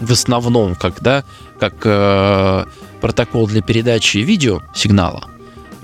в 0.00 0.12
основном 0.12 0.74
как, 0.74 1.02
да, 1.02 1.24
как 1.58 1.74
э, 1.84 2.64
протокол 3.00 3.46
для 3.46 3.62
передачи 3.62 4.18
видео 4.18 4.60
сигнала, 4.74 5.24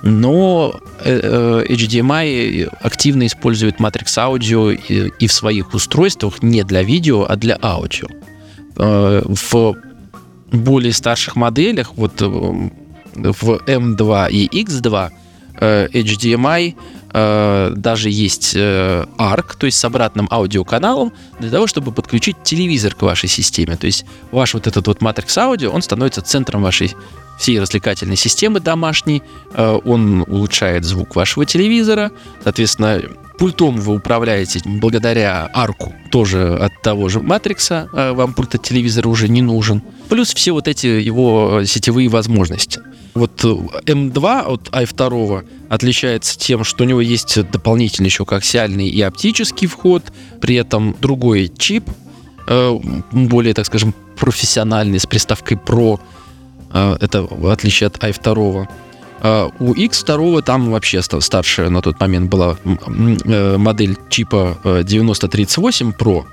но 0.03 0.79
э, 1.01 1.21
э 1.23 1.73
HDMI 1.73 2.69
активно 2.81 3.27
использует 3.27 3.77
Matrix 3.77 4.17
Audio 4.17 4.75
и, 4.75 5.27
в 5.27 5.33
своих 5.33 5.75
устройствах 5.75 6.43
не 6.43 6.63
для 6.63 6.83
видео, 6.83 7.27
а 7.29 7.37
для 7.37 7.59
аудио. 7.61 8.09
Э, 8.77 9.23
в 9.25 9.77
более 10.53 10.93
старших 10.93 11.37
моделях, 11.37 11.95
вот 11.97 12.21
э, 12.23 12.27
в 12.27 13.51
M2 13.67 14.31
и 14.31 14.63
X2 14.63 15.09
э, 15.09 15.11
HDMI 15.61 16.75
э, 17.13 17.73
даже 17.77 18.11
есть 18.11 18.53
э, 18.55 19.05
ARC, 19.19 19.57
то 19.59 19.67
есть 19.67 19.79
с 19.79 19.85
обратным 19.85 20.29
аудиоканалом, 20.31 21.13
для 21.39 21.51
того, 21.51 21.67
чтобы 21.67 21.93
подключить 21.93 22.37
телевизор 22.43 22.95
к 22.95 23.03
вашей 23.03 23.29
системе. 23.29 23.77
То 23.77 23.87
есть 23.87 24.05
ваш 24.33 24.55
вот 24.55 24.67
этот 24.67 24.87
вот 24.87 24.99
Matrix 25.01 25.29
Audio, 25.37 25.69
он 25.69 25.83
становится 25.83 26.23
центром 26.23 26.63
вашей 26.63 26.95
всей 27.39 27.61
развлекательной 27.61 28.17
системы 28.17 28.61
домашней, 28.61 29.23
он 29.55 30.25
улучшает 30.27 30.85
звук 30.85 31.17
вашего 31.17 31.45
телевизора, 31.45 32.11
соответственно, 32.43 33.03
пультом 33.39 33.77
вы 33.77 33.97
управляете 33.97 34.63
благодаря 34.65 35.51
арку 35.53 35.95
тоже 36.11 36.57
от 36.57 36.81
того 36.81 37.11
же 37.11 37.21
Матрикса, 37.21 37.91
вам 37.93 38.33
пульт 38.33 38.55
от 38.55 38.63
телевизора 38.63 39.09
уже 39.09 39.29
не 39.29 39.43
нужен. 39.43 39.83
Плюс 40.09 40.33
все 40.33 40.53
вот 40.53 40.67
эти 40.67 40.87
его 40.87 41.63
сетевые 41.67 42.09
возможности. 42.09 42.81
Вот 43.17 43.43
M2 43.45 44.25
э, 44.25 44.41
от 44.43 44.69
i2 44.69 45.47
отличается 45.71 46.39
тем, 46.39 46.65
что 46.65 46.85
у 46.85 46.87
него 46.87 47.01
есть 47.01 47.43
дополнительный 47.51 48.09
еще 48.09 48.27
коаксиальный 48.27 48.89
и 48.89 49.01
оптический 49.01 49.67
вход, 49.69 50.03
при 50.43 50.57
этом 50.57 50.95
другой 51.01 51.51
чип, 51.57 51.85
э, 52.47 52.79
более, 53.13 53.55
так 53.55 53.65
скажем, 53.65 53.95
профессиональный, 54.19 55.01
с 55.01 55.07
приставкой 55.07 55.57
Pro, 55.57 55.99
э, 56.75 56.97
это 57.01 57.23
в 57.23 57.49
отличие 57.49 57.87
от 57.87 57.97
i2. 57.97 58.69
У 59.61 59.75
X2 59.75 60.43
там 60.43 60.71
вообще 60.71 61.01
старшая 61.01 61.71
на 61.71 61.81
тот 61.81 61.99
момент 61.99 62.31
была 62.31 62.59
модель 62.65 63.97
чипа 64.11 64.59
9038 64.85 65.95
Pro, 65.99 66.25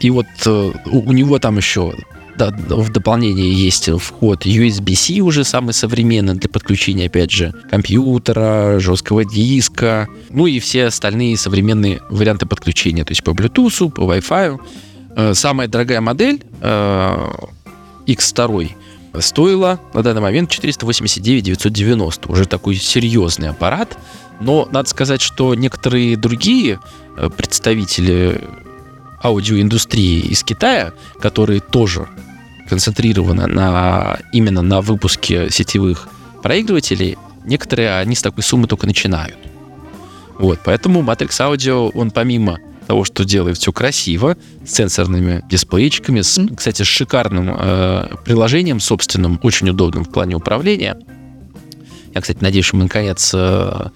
и 0.00 0.10
вот 0.10 0.26
у 0.46 1.12
него 1.12 1.38
там 1.40 1.56
еще 1.56 1.94
да, 2.36 2.50
в 2.50 2.90
дополнение 2.90 3.52
есть 3.52 3.90
вход 3.90 4.46
USB-C 4.46 5.20
уже 5.20 5.44
самый 5.44 5.74
современный 5.74 6.34
для 6.34 6.48
подключения, 6.48 7.06
опять 7.06 7.30
же, 7.30 7.52
компьютера, 7.70 8.78
жесткого 8.78 9.24
диска, 9.24 10.08
ну 10.30 10.46
и 10.46 10.58
все 10.58 10.86
остальные 10.86 11.36
современные 11.36 12.00
варианты 12.08 12.46
подключения, 12.46 13.04
то 13.04 13.12
есть 13.12 13.22
по 13.22 13.30
Bluetooth, 13.30 13.90
по 13.90 14.02
Wi-Fi. 14.02 14.60
Э, 15.14 15.34
самая 15.34 15.68
дорогая 15.68 16.00
модель 16.00 16.42
э, 16.60 17.30
X2 18.06 18.70
стоила 19.20 19.78
на 19.92 20.02
данный 20.02 20.22
момент 20.22 20.50
489 20.50 21.44
990. 21.44 22.32
Уже 22.32 22.46
такой 22.46 22.76
серьезный 22.76 23.50
аппарат. 23.50 23.98
Но 24.40 24.68
надо 24.72 24.88
сказать, 24.88 25.20
что 25.20 25.54
некоторые 25.54 26.16
другие 26.16 26.80
э, 27.16 27.28
представители 27.28 28.40
аудиоиндустрии 29.22 30.20
из 30.20 30.42
Китая, 30.42 30.92
которые 31.20 31.60
тоже 31.60 32.08
концентрированы 32.68 33.46
на, 33.46 34.18
именно 34.32 34.62
на 34.62 34.80
выпуске 34.80 35.50
сетевых 35.50 36.08
проигрывателей, 36.42 37.18
некоторые 37.44 37.98
они 37.98 38.14
с 38.14 38.22
такой 38.22 38.42
суммы 38.42 38.66
только 38.66 38.86
начинают. 38.86 39.36
Вот, 40.38 40.60
поэтому 40.64 41.02
Matrix 41.02 41.30
Audio, 41.38 41.90
он 41.94 42.10
помимо 42.10 42.58
того, 42.86 43.04
что 43.04 43.24
делает 43.24 43.58
все 43.58 43.72
красиво, 43.72 44.36
с 44.66 44.74
сенсорными 44.74 45.44
дисплейчиками, 45.48 46.20
с, 46.20 46.40
кстати, 46.56 46.82
с 46.82 46.86
шикарным 46.86 47.54
э, 47.56 48.08
приложением 48.24 48.80
собственным, 48.80 49.38
очень 49.42 49.68
удобным 49.70 50.04
в 50.04 50.10
плане 50.10 50.34
управления. 50.34 50.98
Я, 52.14 52.20
кстати, 52.20 52.38
надеюсь, 52.40 52.66
что 52.66 52.76
мы 52.76 52.84
наконец 52.84 53.30
э, 53.34 53.90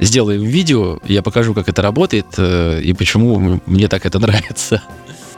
сделаем 0.00 0.42
видео, 0.42 0.98
я 1.04 1.22
покажу, 1.22 1.54
как 1.54 1.68
это 1.68 1.82
работает 1.82 2.26
э, 2.38 2.80
и 2.82 2.92
почему 2.92 3.60
мне 3.66 3.88
так 3.88 4.06
это 4.06 4.18
нравится. 4.18 4.82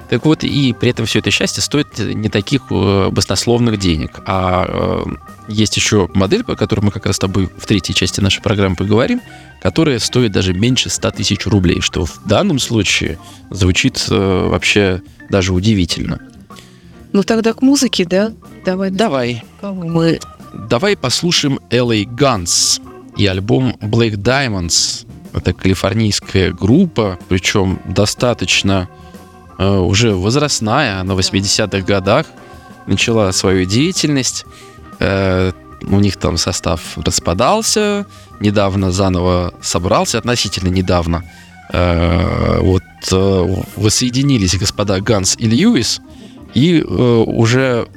Так 0.08 0.26
вот, 0.26 0.44
и 0.44 0.74
при 0.78 0.90
этом 0.90 1.06
все 1.06 1.20
это 1.20 1.30
счастье 1.30 1.62
стоит 1.62 1.98
не 1.98 2.28
таких 2.28 2.62
э, 2.70 3.08
баснословных 3.10 3.78
денег. 3.78 4.20
А 4.26 4.66
э, 4.68 5.04
есть 5.48 5.76
еще 5.76 6.08
модель, 6.14 6.44
по 6.44 6.54
которой 6.54 6.80
мы 6.80 6.90
как 6.90 7.06
раз 7.06 7.16
с 7.16 7.18
тобой 7.18 7.48
в 7.56 7.66
третьей 7.66 7.94
части 7.94 8.20
нашей 8.20 8.42
программы 8.42 8.76
поговорим, 8.76 9.20
которая 9.62 9.98
стоит 9.98 10.32
даже 10.32 10.52
меньше 10.52 10.90
100 10.90 11.10
тысяч 11.12 11.46
рублей, 11.46 11.80
что 11.80 12.04
в 12.04 12.20
данном 12.26 12.58
случае 12.58 13.18
звучит 13.50 14.06
вообще 14.08 15.02
даже 15.30 15.52
удивительно. 15.54 16.20
Ну 17.12 17.22
тогда 17.22 17.52
к 17.52 17.62
музыке, 17.62 18.04
да? 18.04 18.32
Давай. 18.64 18.90
Давай. 18.90 19.44
Кого 19.60 19.86
мы? 19.86 20.20
Давай 20.68 20.96
послушаем 20.96 21.58
LA 21.70 22.04
Guns 22.04 22.80
и 23.22 23.26
альбом 23.26 23.76
Black 23.80 24.16
Diamonds. 24.16 25.06
Это 25.32 25.52
калифорнийская 25.52 26.50
группа, 26.50 27.18
причем 27.28 27.78
достаточно 27.86 28.88
э, 29.58 29.76
уже 29.78 30.14
возрастная, 30.14 31.02
на 31.04 31.12
80-х 31.12 31.86
годах 31.86 32.26
начала 32.86 33.30
свою 33.32 33.64
деятельность. 33.64 34.44
Э, 34.98 35.52
у 35.82 36.00
них 36.00 36.16
там 36.16 36.36
состав 36.36 36.80
распадался, 36.98 38.06
недавно 38.40 38.90
заново 38.90 39.54
собрался, 39.62 40.18
относительно 40.18 40.68
недавно. 40.68 41.22
Э, 41.72 42.58
вот 42.60 42.82
воссоединились 43.76 44.58
господа 44.58 45.00
Ганс 45.00 45.36
и 45.38 45.46
Льюис, 45.46 46.00
и 46.54 46.82
уже 46.82 47.88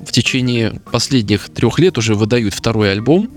в 0.00 0.12
течение 0.12 0.80
последних 0.92 1.48
трех 1.48 1.78
лет 1.78 1.98
уже 1.98 2.14
выдают 2.14 2.54
второй 2.54 2.92
альбом. 2.92 3.30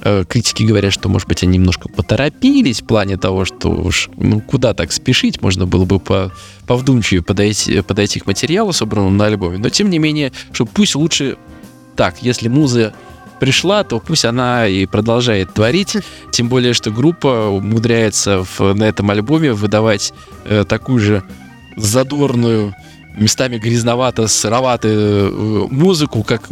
Э, 0.00 0.24
критики 0.28 0.62
говорят, 0.62 0.92
что, 0.92 1.08
может 1.08 1.26
быть, 1.26 1.42
они 1.42 1.58
немножко 1.58 1.88
поторопились 1.88 2.82
в 2.82 2.86
плане 2.86 3.16
того, 3.16 3.44
что 3.44 3.70
уж 3.70 4.08
ну, 4.16 4.40
куда 4.40 4.72
так 4.74 4.92
спешить, 4.92 5.42
можно 5.42 5.66
было 5.66 5.84
бы 5.84 5.98
по, 5.98 6.32
повдумчивее 6.66 7.22
подойти, 7.22 7.80
подойти 7.80 8.20
к 8.20 8.26
материалу, 8.26 8.72
собранному 8.72 9.10
на 9.10 9.26
альбоме. 9.26 9.58
Но, 9.58 9.70
тем 9.70 9.90
не 9.90 9.98
менее, 9.98 10.32
что 10.52 10.66
пусть 10.66 10.94
лучше 10.94 11.36
так, 11.96 12.22
если 12.22 12.48
муза 12.48 12.94
пришла, 13.40 13.82
то 13.82 13.98
пусть 13.98 14.24
она 14.24 14.68
и 14.68 14.86
продолжает 14.86 15.54
творить. 15.54 15.96
Тем 16.32 16.48
более, 16.48 16.74
что 16.74 16.90
группа 16.90 17.48
умудряется 17.48 18.44
в, 18.44 18.74
на 18.74 18.84
этом 18.84 19.10
альбоме 19.10 19.52
выдавать 19.52 20.12
э, 20.44 20.64
такую 20.64 21.00
же 21.00 21.22
задорную, 21.76 22.74
местами 23.16 23.58
грязновато-сыроватую 23.58 24.94
э, 24.94 25.66
музыку, 25.70 26.22
как 26.22 26.50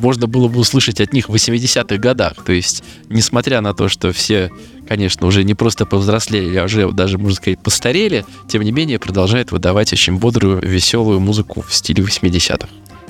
можно 0.00 0.26
было 0.26 0.48
бы 0.48 0.60
услышать 0.60 1.00
от 1.00 1.12
них 1.12 1.28
в 1.28 1.34
80-х 1.34 1.96
годах. 1.96 2.34
То 2.44 2.52
есть, 2.52 2.82
несмотря 3.08 3.60
на 3.60 3.74
то, 3.74 3.88
что 3.88 4.12
все, 4.12 4.50
конечно, 4.88 5.26
уже 5.26 5.44
не 5.44 5.54
просто 5.54 5.86
повзрослели, 5.86 6.56
а 6.56 6.64
уже 6.64 6.90
даже, 6.92 7.18
можно 7.18 7.36
сказать, 7.36 7.58
постарели, 7.58 8.24
тем 8.48 8.62
не 8.62 8.72
менее 8.72 8.98
продолжают 8.98 9.52
выдавать 9.52 9.92
очень 9.92 10.18
бодрую, 10.18 10.60
веселую 10.60 11.20
музыку 11.20 11.62
в 11.62 11.74
стиле 11.74 12.02
80-х. 12.02 12.68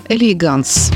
Элеганс. 0.09 0.92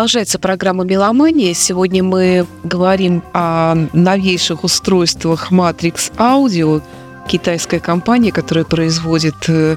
Продолжается 0.00 0.38
программа 0.38 0.84
«Меломания». 0.84 1.52
Сегодня 1.52 2.02
мы 2.02 2.46
говорим 2.64 3.22
о 3.34 3.74
новейших 3.92 4.64
устройствах 4.64 5.52
Matrix 5.52 6.10
Audio, 6.16 6.80
китайская 7.28 7.80
компания, 7.80 8.32
которая 8.32 8.64
производит 8.64 9.34
э, 9.48 9.76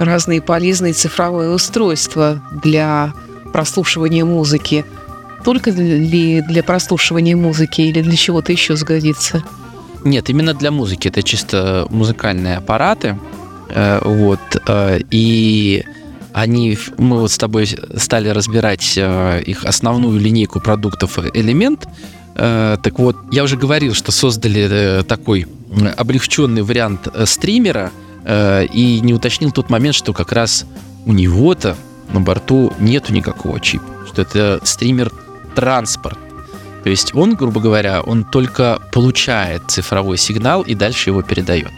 разные 0.00 0.42
полезные 0.42 0.94
цифровые 0.94 1.50
устройства 1.50 2.42
для 2.64 3.12
прослушивания 3.52 4.24
музыки. 4.24 4.84
Только 5.44 5.70
ли 5.70 6.40
для 6.40 6.64
прослушивания 6.64 7.36
музыки 7.36 7.82
или 7.82 8.02
для 8.02 8.16
чего-то 8.16 8.50
еще 8.50 8.74
сгодится? 8.74 9.44
Нет, 10.02 10.28
именно 10.28 10.54
для 10.54 10.72
музыки. 10.72 11.06
Это 11.06 11.22
чисто 11.22 11.86
музыкальные 11.88 12.56
аппараты. 12.56 13.16
Э, 13.68 14.00
вот. 14.02 14.40
Э, 14.66 14.98
и 15.12 15.84
они, 16.32 16.78
мы 16.98 17.20
вот 17.20 17.30
с 17.30 17.38
тобой 17.38 17.68
стали 17.96 18.28
разбирать 18.28 18.94
э, 18.96 19.42
их 19.44 19.64
основную 19.64 20.18
линейку 20.18 20.60
продуктов 20.60 21.18
элемент. 21.34 21.86
Э, 22.34 22.76
так 22.82 22.98
вот, 22.98 23.16
я 23.30 23.42
уже 23.42 23.56
говорил, 23.56 23.94
что 23.94 24.12
создали 24.12 24.68
э, 24.70 25.02
такой 25.02 25.46
облегченный 25.96 26.62
вариант 26.62 27.08
э, 27.12 27.26
стримера 27.26 27.90
э, 28.24 28.66
и 28.66 29.00
не 29.00 29.14
уточнил 29.14 29.52
тот 29.52 29.70
момент, 29.70 29.94
что 29.94 30.12
как 30.12 30.32
раз 30.32 30.66
у 31.06 31.12
него-то 31.12 31.76
на 32.12 32.20
борту 32.20 32.72
нету 32.78 33.12
никакого 33.12 33.60
чипа, 33.60 33.84
что 34.06 34.22
это 34.22 34.60
стример 34.64 35.12
транспорт. 35.54 36.18
То 36.82 36.90
есть 36.90 37.14
он, 37.14 37.34
грубо 37.34 37.60
говоря, 37.60 38.00
он 38.00 38.24
только 38.24 38.80
получает 38.92 39.62
цифровой 39.68 40.18
сигнал 40.18 40.62
и 40.62 40.74
дальше 40.74 41.10
его 41.10 41.22
передает. 41.22 41.70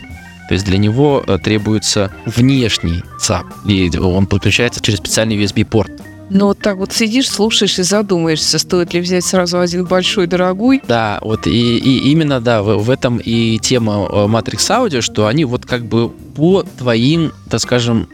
То 0.48 0.54
есть 0.54 0.66
для 0.66 0.78
него 0.78 1.24
э, 1.26 1.38
требуется 1.38 2.10
внешний 2.26 3.02
ЦАП, 3.18 3.46
и 3.66 3.90
он 3.98 4.26
подключается 4.26 4.80
через 4.80 4.98
специальный 4.98 5.36
USB-порт. 5.42 5.92
Ну 6.30 6.46
вот 6.46 6.58
так 6.58 6.78
вот 6.78 6.92
сидишь, 6.92 7.28
слушаешь 7.28 7.78
и 7.78 7.82
задумаешься, 7.82 8.58
стоит 8.58 8.94
ли 8.94 9.00
взять 9.00 9.24
сразу 9.24 9.60
один 9.60 9.84
большой 9.84 10.26
дорогой. 10.26 10.82
Да, 10.86 11.18
вот 11.22 11.46
и, 11.46 11.78
и 11.78 12.10
именно, 12.10 12.40
да, 12.40 12.62
в, 12.62 12.78
в 12.78 12.90
этом 12.90 13.18
и 13.18 13.58
тема 13.58 14.06
э, 14.10 14.26
Matrix 14.26 14.58
Audio, 14.70 15.00
что 15.00 15.26
они 15.26 15.44
вот 15.44 15.66
как 15.66 15.84
бы 15.84 16.08
по 16.08 16.62
твоим, 16.62 17.32
так 17.50 17.60
скажем, 17.60 18.08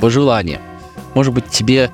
пожеланиям. 0.00 0.60
Может 1.14 1.32
быть, 1.32 1.48
тебе 1.48 1.90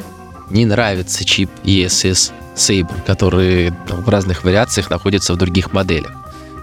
не 0.50 0.64
нравится 0.64 1.24
чип 1.24 1.50
ESS 1.64 2.32
Sabre, 2.54 3.02
который 3.06 3.72
в 3.88 4.08
разных 4.08 4.44
вариациях 4.44 4.90
находится 4.90 5.34
в 5.34 5.36
других 5.36 5.72
моделях. 5.72 6.12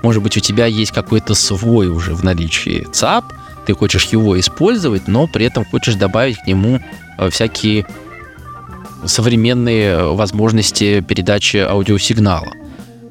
Может 0.04 0.22
быть, 0.22 0.38
у 0.38 0.40
тебя 0.40 0.66
есть 0.66 0.92
какой-то 0.92 1.34
свой 1.34 1.88
уже 1.88 2.14
в 2.14 2.24
наличии 2.24 2.88
ЦАП, 2.92 3.34
ты 3.66 3.74
хочешь 3.74 4.06
его 4.06 4.40
использовать, 4.40 5.08
но 5.08 5.28
при 5.28 5.46
этом 5.46 5.66
хочешь 5.66 5.96
добавить 5.96 6.38
к 6.38 6.48
нему 6.48 6.80
э, 7.18 7.30
всякие 7.30 7.86
современные 9.06 9.90
э, 9.90 10.08
возможности 10.08 11.02
передачи 11.02 11.58
аудиосигнала. 11.58 12.54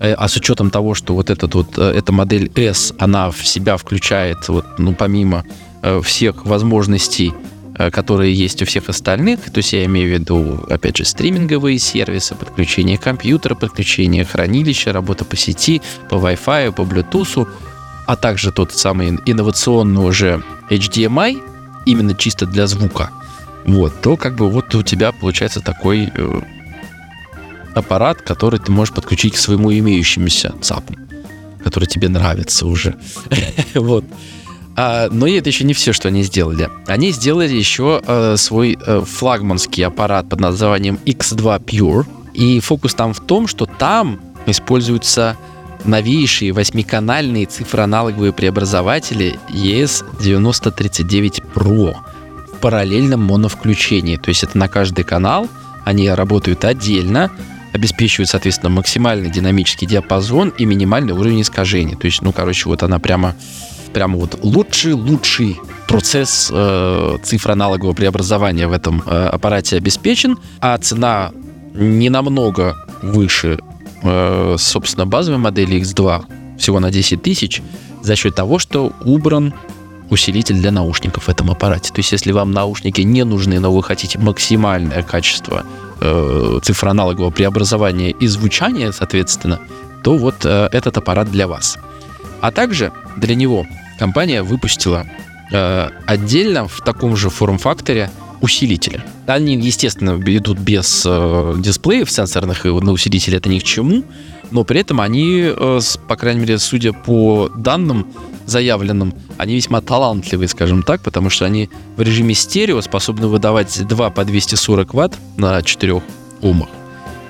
Э, 0.00 0.14
а 0.14 0.28
с 0.28 0.36
учетом 0.36 0.70
того, 0.70 0.94
что 0.94 1.14
вот, 1.14 1.30
этот 1.30 1.54
вот 1.54 1.78
эта 1.78 2.12
модель 2.12 2.50
S, 2.54 2.94
она 2.98 3.30
в 3.30 3.46
себя 3.46 3.76
включает, 3.76 4.48
вот, 4.48 4.78
ну, 4.78 4.94
помимо 4.94 5.44
всех 6.02 6.46
возможностей, 6.46 7.34
которые 7.92 8.32
есть 8.34 8.62
у 8.62 8.66
всех 8.66 8.88
остальных, 8.88 9.40
то 9.50 9.58
есть 9.58 9.72
я 9.72 9.84
имею 9.84 10.08
в 10.08 10.20
виду, 10.20 10.64
опять 10.68 10.96
же, 10.96 11.04
стриминговые 11.04 11.78
сервисы, 11.78 12.34
подключение 12.34 12.98
компьютера, 12.98 13.54
подключение 13.54 14.24
хранилища, 14.24 14.92
работа 14.92 15.24
по 15.24 15.36
сети, 15.36 15.82
по 16.08 16.14
Wi-Fi, 16.14 16.72
по 16.72 16.82
Bluetooth, 16.82 17.48
а 18.06 18.16
также 18.16 18.52
тот 18.52 18.72
самый 18.72 19.18
инновационный 19.26 20.06
уже 20.06 20.42
HDMI, 20.70 21.40
именно 21.86 22.14
чисто 22.14 22.46
для 22.46 22.66
звука– 22.66 23.10
вот, 23.64 24.00
то 24.02 24.16
как 24.16 24.36
бы 24.36 24.50
вот 24.50 24.74
у 24.74 24.82
тебя 24.82 25.12
получается 25.12 25.60
такой 25.60 26.10
э, 26.14 26.40
аппарат, 27.74 28.20
который 28.20 28.60
ты 28.60 28.70
можешь 28.70 28.94
подключить 28.94 29.34
к 29.34 29.38
своему 29.38 29.72
имеющемуся 29.72 30.54
ЦАПу, 30.60 30.94
который 31.62 31.86
тебе 31.86 32.08
нравится 32.08 32.66
уже. 32.66 32.94
вот. 33.74 34.04
А, 34.76 35.08
но 35.10 35.26
это 35.28 35.48
еще 35.48 35.64
не 35.64 35.74
все, 35.74 35.92
что 35.92 36.08
они 36.08 36.22
сделали. 36.22 36.68
Они 36.86 37.12
сделали 37.12 37.54
еще 37.54 38.02
э, 38.04 38.36
свой 38.36 38.78
э, 38.80 39.02
флагманский 39.06 39.84
аппарат 39.84 40.28
под 40.28 40.40
названием 40.40 40.98
X2 41.04 41.64
Pure. 41.64 42.06
И 42.34 42.60
фокус 42.60 42.94
там 42.94 43.14
в 43.14 43.20
том, 43.20 43.46
что 43.46 43.66
там 43.66 44.20
используются 44.46 45.36
новейшие 45.84 46.52
восьмиканальные 46.52 47.46
цифроаналоговые 47.46 48.32
преобразователи 48.32 49.38
ES9039 49.50 51.42
Pro 51.54 51.94
параллельном 52.64 53.22
моновключении. 53.22 54.16
То 54.16 54.30
есть 54.30 54.42
это 54.42 54.56
на 54.56 54.68
каждый 54.68 55.04
канал, 55.04 55.48
они 55.84 56.08
работают 56.08 56.64
отдельно, 56.64 57.30
обеспечивают, 57.74 58.30
соответственно, 58.30 58.70
максимальный 58.70 59.30
динамический 59.30 59.86
диапазон 59.86 60.48
и 60.56 60.64
минимальный 60.64 61.12
уровень 61.12 61.42
искажения. 61.42 61.94
То 61.94 62.06
есть, 62.06 62.22
ну, 62.22 62.32
короче, 62.32 62.70
вот 62.70 62.82
она 62.82 62.98
прямо, 62.98 63.36
прямо 63.94 64.18
вот 64.18 64.38
лучший-лучший 64.42 65.58
процесс 65.88 66.50
э, 66.52 67.16
цифроаналогового 67.22 67.94
преобразования 67.94 68.66
в 68.66 68.72
этом 68.72 69.02
э, 69.06 69.26
аппарате 69.26 69.76
обеспечен, 69.76 70.38
а 70.60 70.76
цена 70.78 71.30
не 71.72 72.10
намного 72.10 72.76
выше, 73.02 73.58
э, 74.02 74.56
собственно, 74.58 75.06
базовой 75.06 75.38
модели 75.38 75.80
X2, 75.80 76.58
всего 76.58 76.80
на 76.80 76.90
10 76.90 77.22
тысяч, 77.22 77.62
за 78.02 78.16
счет 78.16 78.34
того, 78.34 78.58
что 78.58 78.92
убран 79.04 79.54
усилитель 80.10 80.56
для 80.56 80.70
наушников 80.70 81.24
в 81.24 81.28
этом 81.28 81.50
аппарате. 81.50 81.92
То 81.92 82.00
есть, 82.00 82.12
если 82.12 82.32
вам 82.32 82.52
наушники 82.52 83.00
не 83.00 83.24
нужны, 83.24 83.58
но 83.60 83.72
вы 83.72 83.82
хотите 83.82 84.18
максимальное 84.18 85.02
качество 85.02 85.64
э, 86.00 86.58
цифроаналогового 86.62 87.30
преобразования 87.30 88.10
и 88.10 88.26
звучания, 88.26 88.92
соответственно, 88.92 89.60
то 90.02 90.16
вот 90.16 90.44
э, 90.44 90.68
этот 90.72 90.98
аппарат 90.98 91.30
для 91.30 91.46
вас. 91.48 91.78
А 92.40 92.50
также 92.50 92.92
для 93.16 93.34
него 93.34 93.66
компания 93.98 94.42
выпустила 94.42 95.06
э, 95.52 95.88
отдельно 96.06 96.68
в 96.68 96.80
таком 96.80 97.16
же 97.16 97.30
форм-факторе 97.30 98.10
усилители. 98.40 99.02
Они, 99.26 99.56
естественно, 99.56 100.20
идут 100.24 100.58
без 100.58 101.04
э, 101.06 101.54
дисплеев 101.58 102.10
сенсорных, 102.10 102.66
и 102.66 102.68
на 102.68 102.92
усилителе 102.92 103.38
это 103.38 103.48
ни 103.48 103.58
к 103.58 103.62
чему, 103.62 104.04
но 104.50 104.64
при 104.64 104.80
этом 104.80 105.00
они, 105.00 105.42
э, 105.44 105.80
по 106.06 106.16
крайней 106.16 106.40
мере, 106.40 106.58
судя 106.58 106.92
по 106.92 107.50
данным, 107.56 108.06
заявленным, 108.46 109.14
они 109.38 109.54
весьма 109.54 109.80
талантливые, 109.80 110.48
скажем 110.48 110.82
так, 110.82 111.00
потому 111.00 111.30
что 111.30 111.46
они 111.46 111.70
в 111.96 112.02
режиме 112.02 112.34
стерео 112.34 112.80
способны 112.82 113.26
выдавать 113.26 113.86
2 113.86 114.10
по 114.10 114.24
240 114.24 114.94
ватт 114.94 115.18
на 115.36 115.62
4 115.62 116.02
омах. 116.42 116.68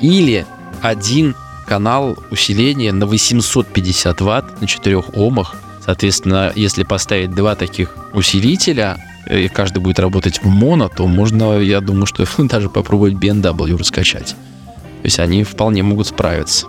Или 0.00 0.44
один 0.82 1.34
канал 1.66 2.18
усиления 2.30 2.92
на 2.92 3.06
850 3.06 4.20
ватт 4.20 4.60
на 4.60 4.66
4 4.66 4.96
омах. 5.14 5.54
Соответственно, 5.84 6.52
если 6.54 6.82
поставить 6.82 7.32
два 7.32 7.54
таких 7.54 7.94
усилителя, 8.14 8.98
и 9.30 9.48
каждый 9.48 9.78
будет 9.78 9.98
работать 9.98 10.42
в 10.42 10.46
моно, 10.46 10.88
то 10.88 11.06
можно, 11.06 11.58
я 11.58 11.80
думаю, 11.80 12.06
что 12.06 12.24
даже 12.38 12.70
попробовать 12.70 13.14
BMW 13.14 13.76
раскачать. 13.76 14.28
То 14.28 15.06
есть 15.06 15.18
они 15.18 15.44
вполне 15.44 15.82
могут 15.82 16.06
справиться. 16.06 16.66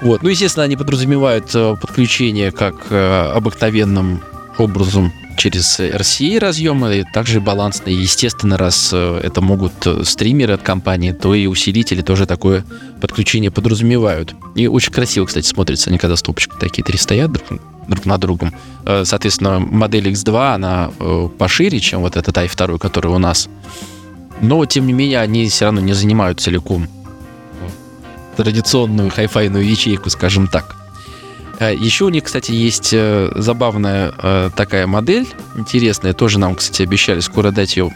Вот. 0.00 0.22
Ну, 0.22 0.28
естественно, 0.28 0.64
они 0.64 0.76
подразумевают 0.76 1.54
э, 1.54 1.76
подключение 1.80 2.52
как 2.52 2.86
э, 2.90 3.32
обыкновенным 3.34 4.22
образом 4.58 5.12
через 5.40 5.80
RCA 5.80 6.38
разъемы, 6.38 7.06
также 7.14 7.40
балансные. 7.40 7.98
Естественно, 7.98 8.58
раз 8.58 8.90
э, 8.92 9.20
это 9.22 9.40
могут 9.40 9.72
стримеры 10.04 10.52
от 10.52 10.62
компании, 10.62 11.12
то 11.12 11.34
и 11.34 11.46
усилители 11.46 12.02
тоже 12.02 12.26
такое 12.26 12.62
подключение 13.00 13.50
подразумевают. 13.50 14.34
И 14.54 14.66
очень 14.66 14.92
красиво, 14.92 15.24
кстати, 15.24 15.46
смотрится, 15.46 15.88
они 15.88 15.98
когда 15.98 16.16
стопочки 16.16 16.52
такие 16.60 16.84
три 16.84 16.98
стоят 16.98 17.32
друг, 17.32 17.58
друг 17.88 18.04
на 18.04 18.18
другом. 18.18 18.52
Соответственно, 18.84 19.60
модель 19.60 20.08
X2, 20.08 20.54
она 20.54 20.90
пошире, 21.38 21.80
чем 21.80 22.02
вот 22.02 22.16
этот 22.16 22.36
i2, 22.36 22.78
который 22.78 23.10
у 23.10 23.18
нас. 23.18 23.48
Но, 24.42 24.66
тем 24.66 24.86
не 24.86 24.92
менее, 24.92 25.20
они 25.20 25.48
все 25.48 25.64
равно 25.64 25.80
не 25.80 25.94
занимают 25.94 26.40
целиком 26.40 26.86
традиционную 28.36 29.10
хай-файную 29.10 29.66
ячейку, 29.66 30.10
скажем 30.10 30.48
так. 30.48 30.79
А, 31.60 31.70
Еще 31.70 32.06
у 32.06 32.08
них, 32.08 32.24
кстати, 32.24 32.52
есть 32.52 32.90
э, 32.94 33.30
забавная 33.36 34.14
э, 34.16 34.50
такая 34.56 34.86
модель, 34.86 35.28
интересная, 35.56 36.14
тоже 36.14 36.38
нам, 36.38 36.54
кстати, 36.54 36.82
обещали 36.82 37.20
скоро 37.20 37.50
дать 37.50 37.76
ее 37.76 37.92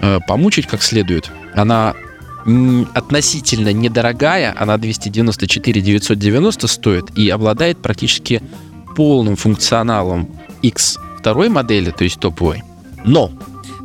э, 0.00 0.20
помучить 0.26 0.66
как 0.66 0.82
следует. 0.82 1.30
Она 1.54 1.94
относительно 2.94 3.72
недорогая, 3.72 4.54
она 4.58 4.76
294 4.76 5.80
990 5.80 6.66
стоит 6.66 7.18
и 7.18 7.28
обладает 7.30 7.78
практически 7.78 8.42
полным 8.96 9.36
функционалом 9.36 10.28
X 10.62 10.98
второй 11.18 11.48
модели, 11.48 11.90
то 11.90 12.04
есть 12.04 12.18
топовой. 12.20 12.62
Но 13.04 13.30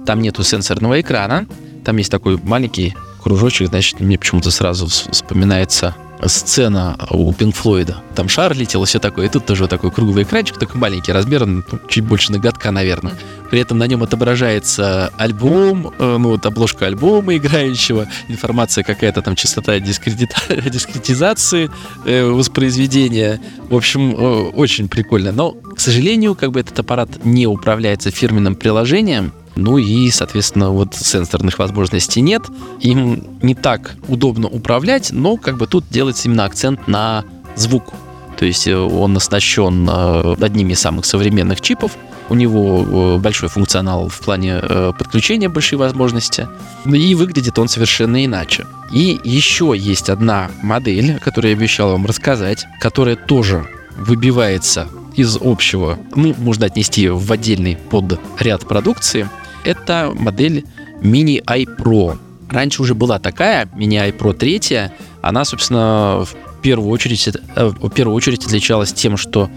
там 0.06 0.22
нету 0.22 0.44
сенсорного 0.44 1.00
экрана, 1.00 1.46
там 1.84 1.98
есть 1.98 2.12
такой 2.12 2.38
маленький 2.42 2.96
кружочек, 3.22 3.68
значит, 3.70 4.00
мне 4.00 4.18
почему-то 4.18 4.52
сразу 4.52 4.88
вспоминается 4.88 5.96
сцена 6.26 6.98
у 7.10 7.32
Пинк 7.34 7.56
Флойда. 7.56 7.98
Там 8.16 8.28
шар 8.28 8.56
летел, 8.56 8.84
все 8.86 9.00
такое. 9.00 9.28
И 9.28 9.30
тут 9.30 9.46
тоже 9.46 9.64
вот 9.64 9.70
такой 9.70 9.92
круглый 9.92 10.24
экранчик, 10.24 10.58
такой 10.58 10.80
маленький 10.80 11.12
размер, 11.12 11.46
ну, 11.46 11.64
чуть 11.88 12.04
больше 12.04 12.32
ноготка, 12.32 12.72
наверное. 12.72 13.14
При 13.50 13.60
этом 13.60 13.78
на 13.78 13.88
нем 13.88 14.04
отображается 14.04 15.12
альбом, 15.18 15.94
э, 15.98 16.18
ну 16.18 16.30
вот 16.30 16.46
обложка 16.46 16.86
альбома 16.86 17.36
играющего, 17.36 18.08
информация 18.28 18.84
какая-то 18.84 19.22
там, 19.22 19.36
частота 19.36 19.80
дискретизации 19.80 21.72
э, 22.06 22.26
воспроизведения. 22.26 23.42
В 23.70 23.76
общем, 23.76 24.12
э, 24.12 24.50
очень 24.52 24.88
прикольно. 24.88 25.32
Но, 25.32 25.52
к 25.52 25.80
сожалению, 25.80 26.36
как 26.36 26.52
бы 26.52 26.60
этот 26.60 26.78
аппарат 26.80 27.10
не 27.24 27.48
управляется 27.48 28.12
фирменным 28.12 28.56
приложением, 28.56 29.34
ну 29.60 29.78
и, 29.78 30.10
соответственно, 30.10 30.72
вот 30.72 30.96
сенсорных 30.96 31.60
возможностей 31.60 32.22
нет. 32.22 32.44
Им 32.80 33.24
не 33.42 33.56
так 33.56 33.96
удобно 34.08 34.48
управлять, 34.48 35.12
но 35.12 35.38
как 35.38 35.58
бы 35.58 35.68
тут 35.68 35.86
делается 35.90 36.28
именно 36.28 36.46
акцент 36.46 36.88
на 36.88 37.24
звук. 37.56 37.94
То 38.40 38.46
есть 38.46 38.68
э, 38.68 38.76
он 38.76 39.18
оснащен 39.18 39.88
э, 39.90 40.36
одними 40.42 40.72
из 40.72 40.80
самых 40.80 41.06
современных 41.06 41.60
чипов, 41.60 41.98
у 42.30 42.36
него 42.36 43.18
э, 43.18 43.18
большой 43.18 43.50
функционал 43.50 44.08
в 44.08 44.20
плане 44.20 44.62
подключения, 44.98 45.50
большие 45.50 45.78
возможности, 45.78 46.48
и 46.86 47.16
выглядит 47.16 47.60
он 47.60 47.68
совершенно 47.68 48.24
иначе. 48.24 48.66
И 48.94 49.20
еще 49.26 49.74
есть 49.76 50.10
одна 50.10 50.50
модель, 50.64 51.20
которую 51.20 51.52
я 51.52 51.58
обещал 51.58 51.92
вам 51.92 52.06
рассказать, 52.06 52.66
которая 52.80 53.18
тоже 53.18 53.68
выбивается 53.98 54.88
из 55.16 55.38
общего, 55.42 56.00
ну, 56.16 56.34
можно 56.38 56.68
отнести 56.68 57.02
ее 57.02 57.18
в 57.18 57.30
отдельный 57.32 57.78
под 57.90 58.20
ряд 58.40 58.66
продукции– 58.66 59.28
это 59.70 60.12
модель 60.16 60.66
Mini 61.02 61.44
iPro. 61.44 62.18
Раньше 62.50 62.82
уже 62.82 62.96
была 62.96 63.20
такая, 63.20 63.66
Mini 63.68 64.12
iPro 64.12 64.34
3. 64.34 64.92
Она, 65.22 65.46
собственно, 65.46 66.26
в 66.26 66.62
первую 66.62 66.90
очередь, 66.90 67.28
э, 67.28 67.66
в 67.66 67.90
первую 67.90 68.16
очередь 68.16 68.46
отличалась 68.46 68.92
тем, 68.92 69.18
что 69.18 69.50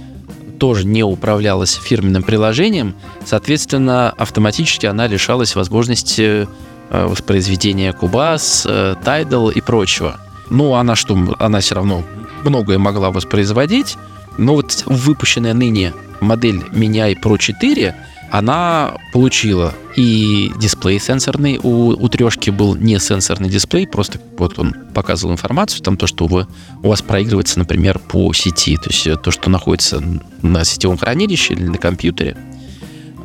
тоже 0.59 0.87
не 0.87 1.03
управлялась 1.03 1.75
фирменным 1.75 2.23
приложением, 2.23 2.95
соответственно, 3.25 4.11
автоматически 4.11 4.87
она 4.87 5.09
лишалась 5.09 5.57
возможности 5.57 6.47
э, 6.91 7.07
воспроизведения 7.07 7.93
Cubase, 7.93 8.67
э, 8.67 8.95
Tidal 9.05 9.53
и 9.53 9.61
прочего. 9.61 10.21
Ну, 10.51 10.75
она 10.75 10.95
что, 10.95 11.19
она 11.41 11.61
все 11.61 11.75
равно 11.75 12.05
многое 12.45 12.79
могла 12.79 13.11
воспроизводить, 13.11 13.97
но 14.39 14.55
вот 14.55 14.85
выпущенная 14.87 15.55
ныне 15.55 15.95
модель 16.21 16.63
Minia 16.73 17.19
Pro 17.21 17.39
4 17.39 17.95
она 18.33 18.97
получила 19.13 19.75
и 19.95 20.51
дисплей 20.59 20.99
сенсорный, 20.99 21.61
у, 21.63 21.91
у 21.91 22.09
трешки 22.09 22.49
был 22.49 22.75
не 22.75 22.99
сенсорный 22.99 23.51
дисплей, 23.51 23.87
просто 23.87 24.21
вот 24.39 24.59
он 24.59 24.75
показывал 24.95 25.35
информацию, 25.35 25.83
там 25.83 25.99
то, 25.99 26.07
что 26.07 26.27
вы, 26.27 26.47
у 26.83 26.89
вас 26.89 27.03
проигрывается, 27.03 27.59
например, 27.59 27.99
по 27.99 28.33
сети, 28.33 28.79
то 28.79 28.89
есть 28.89 29.23
то, 29.23 29.31
что 29.31 29.51
находится 29.51 30.03
на 30.41 30.65
сетевом 30.65 30.97
хранилище 30.97 31.53
или 31.53 31.67
на 31.67 31.77
компьютере. 31.77 32.39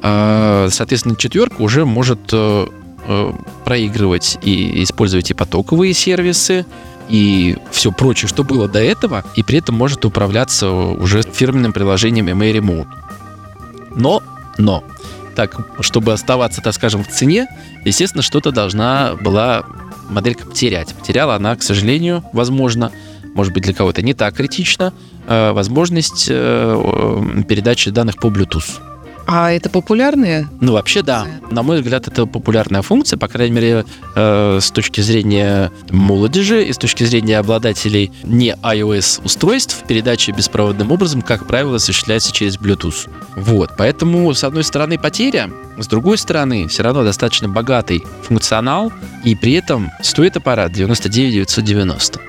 А, 0.02 0.68
соответственно, 0.70 1.16
четверка 1.16 1.62
уже 1.62 1.86
может 1.86 2.20
э, 2.34 2.68
э, 3.08 3.32
проигрывать 3.64 4.38
и 4.44 4.84
использовать 4.84 5.32
и 5.32 5.34
потоковые 5.34 5.94
сервисы, 5.94 6.66
и 7.08 7.56
все 7.72 7.94
прочее, 7.94 8.28
что 8.28 8.44
было 8.44 8.68
до 8.68 8.80
этого, 8.80 9.24
и 9.38 9.44
при 9.44 9.60
этом 9.60 9.76
может 9.76 10.04
управляться 10.04 10.70
уже 10.70 11.22
фирменным 11.22 11.72
приложением 11.72 12.28
MA 12.28 12.60
Remote. 12.60 12.88
Но, 13.96 14.22
но, 14.58 14.84
так, 15.36 15.56
чтобы 15.82 16.14
оставаться, 16.14 16.62
так 16.62 16.74
скажем, 16.74 17.04
в 17.04 17.08
цене, 17.08 17.48
естественно, 17.86 18.22
что-то 18.22 18.52
должна 18.52 19.16
была 19.16 19.64
моделька 20.10 20.46
потерять. 20.46 20.94
Потеряла 20.96 21.36
она, 21.36 21.56
к 21.56 21.64
сожалению, 21.64 22.24
возможно, 22.34 22.92
может 23.36 23.54
быть, 23.54 23.64
для 23.64 23.74
кого-то 23.74 24.02
не 24.02 24.14
так 24.14 24.36
критично, 24.36 24.94
э, 25.28 25.52
возможность 25.52 26.28
э, 26.30 27.44
передачи 27.48 27.92
данных 27.92 28.18
по 28.18 28.28
Bluetooth. 28.28 28.87
А 29.28 29.52
это 29.52 29.70
популярные? 29.70 30.48
Ну, 30.62 30.74
вообще, 30.74 31.02
да. 31.02 31.28
На 31.52 31.62
мой 31.62 31.82
взгляд, 31.82 32.08
это 32.08 32.26
популярная 32.26 32.82
функция, 32.82 33.18
по 33.18 33.28
крайней 33.28 33.56
мере, 33.56 33.86
э, 34.16 34.60
с 34.62 34.72
точки 34.72 35.02
зрения 35.02 35.72
молодежи 35.90 36.64
и 36.64 36.72
с 36.72 36.78
точки 36.78 37.04
зрения 37.04 37.38
обладателей 37.38 38.12
не 38.24 38.54
iOS 38.54 39.22
устройств, 39.26 39.84
передача 39.86 40.32
беспроводным 40.32 40.92
образом, 40.92 41.22
как 41.22 41.46
правило, 41.46 41.76
осуществляется 41.76 42.32
через 42.32 42.58
Bluetooth. 42.58 43.10
Вот, 43.36 43.72
поэтому, 43.78 44.34
с 44.34 44.46
одной 44.46 44.64
стороны, 44.64 44.98
потеря, 44.98 45.50
с 45.78 45.88
другой 45.88 46.18
стороны, 46.18 46.68
все 46.68 46.84
равно 46.84 47.04
достаточно 47.04 47.50
богатый 47.50 48.04
функционал, 48.24 48.94
и 49.26 49.36
при 49.36 49.54
этом 49.54 49.92
стоит 50.02 50.38
аппарат 50.38 50.72
99 50.72 51.48
990. 51.48 52.20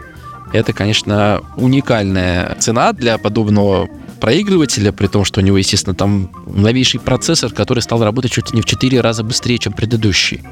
Это, 0.53 0.73
конечно, 0.73 1.43
уникальная 1.57 2.57
цена 2.59 2.93
для 2.93 3.19
подобного 3.19 3.89
проигрывателя, 4.21 4.93
при 4.93 5.07
том, 5.07 5.25
что 5.25 5.41
у 5.41 5.45
него, 5.45 5.59
естественно, 5.59 5.95
там 5.95 6.31
новейший 6.47 7.01
процессор, 7.01 7.53
который 7.53 7.81
стал 7.81 8.03
работать 8.03 8.33
чуть 8.33 8.53
не 8.53 8.61
в 8.61 8.65
4 8.65 9.01
раза 9.01 9.23
быстрее, 9.23 9.59
чем 9.59 9.73
предыдущий 9.73 10.43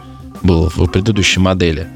был 0.43 0.71
в 0.75 0.87
предыдущей 0.87 1.41
модели. 1.41 1.89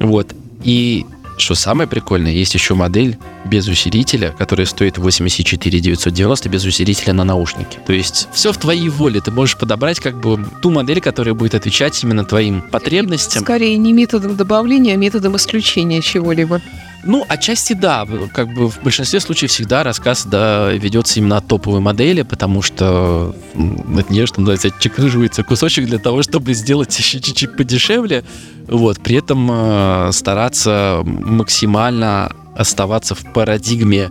Вот. 0.00 0.34
И 0.64 1.06
что 1.38 1.54
самое 1.54 1.88
прикольное, 1.88 2.32
есть 2.32 2.54
еще 2.54 2.74
модель 2.74 3.18
без 3.44 3.68
усилителя, 3.68 4.34
которая 4.38 4.66
стоит 4.66 4.96
84 4.98 5.80
990 5.80 6.48
без 6.48 6.64
усилителя 6.64 7.12
на 7.12 7.24
наушники. 7.24 7.78
То 7.86 7.92
есть 7.92 8.28
все 8.32 8.52
в 8.52 8.56
твоей 8.56 8.88
воле. 8.88 9.20
Ты 9.20 9.30
можешь 9.30 9.56
подобрать 9.56 10.00
как 10.00 10.18
бы 10.18 10.44
ту 10.62 10.70
модель, 10.70 11.00
которая 11.00 11.34
будет 11.34 11.54
отвечать 11.54 12.02
именно 12.02 12.24
твоим 12.24 12.62
потребностям. 12.62 13.42
Скорее 13.42 13.76
не 13.76 13.92
методом 13.92 14.36
добавления, 14.36 14.94
а 14.94 14.96
методом 14.96 15.36
исключения 15.36 16.00
чего-либо. 16.00 16.62
Ну, 17.06 17.24
отчасти 17.28 17.72
да. 17.72 18.06
Как 18.34 18.52
бы 18.52 18.68
в 18.68 18.82
большинстве 18.82 19.20
случаев 19.20 19.50
всегда 19.50 19.84
рассказ 19.84 20.26
да, 20.26 20.72
ведется 20.72 21.20
именно 21.20 21.36
от 21.36 21.46
топовой 21.46 21.80
модели, 21.80 22.22
потому 22.22 22.62
что 22.62 23.34
от 23.54 24.10
нее, 24.10 24.26
что 24.26 24.40
называется, 24.40 24.72
чекрыживается 24.78 25.44
кусочек 25.44 25.86
для 25.86 25.98
того, 25.98 26.22
чтобы 26.22 26.52
сделать 26.54 26.96
еще 26.98 27.20
чуть-чуть 27.20 27.56
подешевле. 27.56 28.24
Вот, 28.66 29.00
при 29.00 29.16
этом 29.16 29.48
э, 29.50 30.10
стараться 30.12 31.02
максимально 31.04 32.32
оставаться 32.56 33.14
в 33.14 33.32
парадигме 33.32 34.10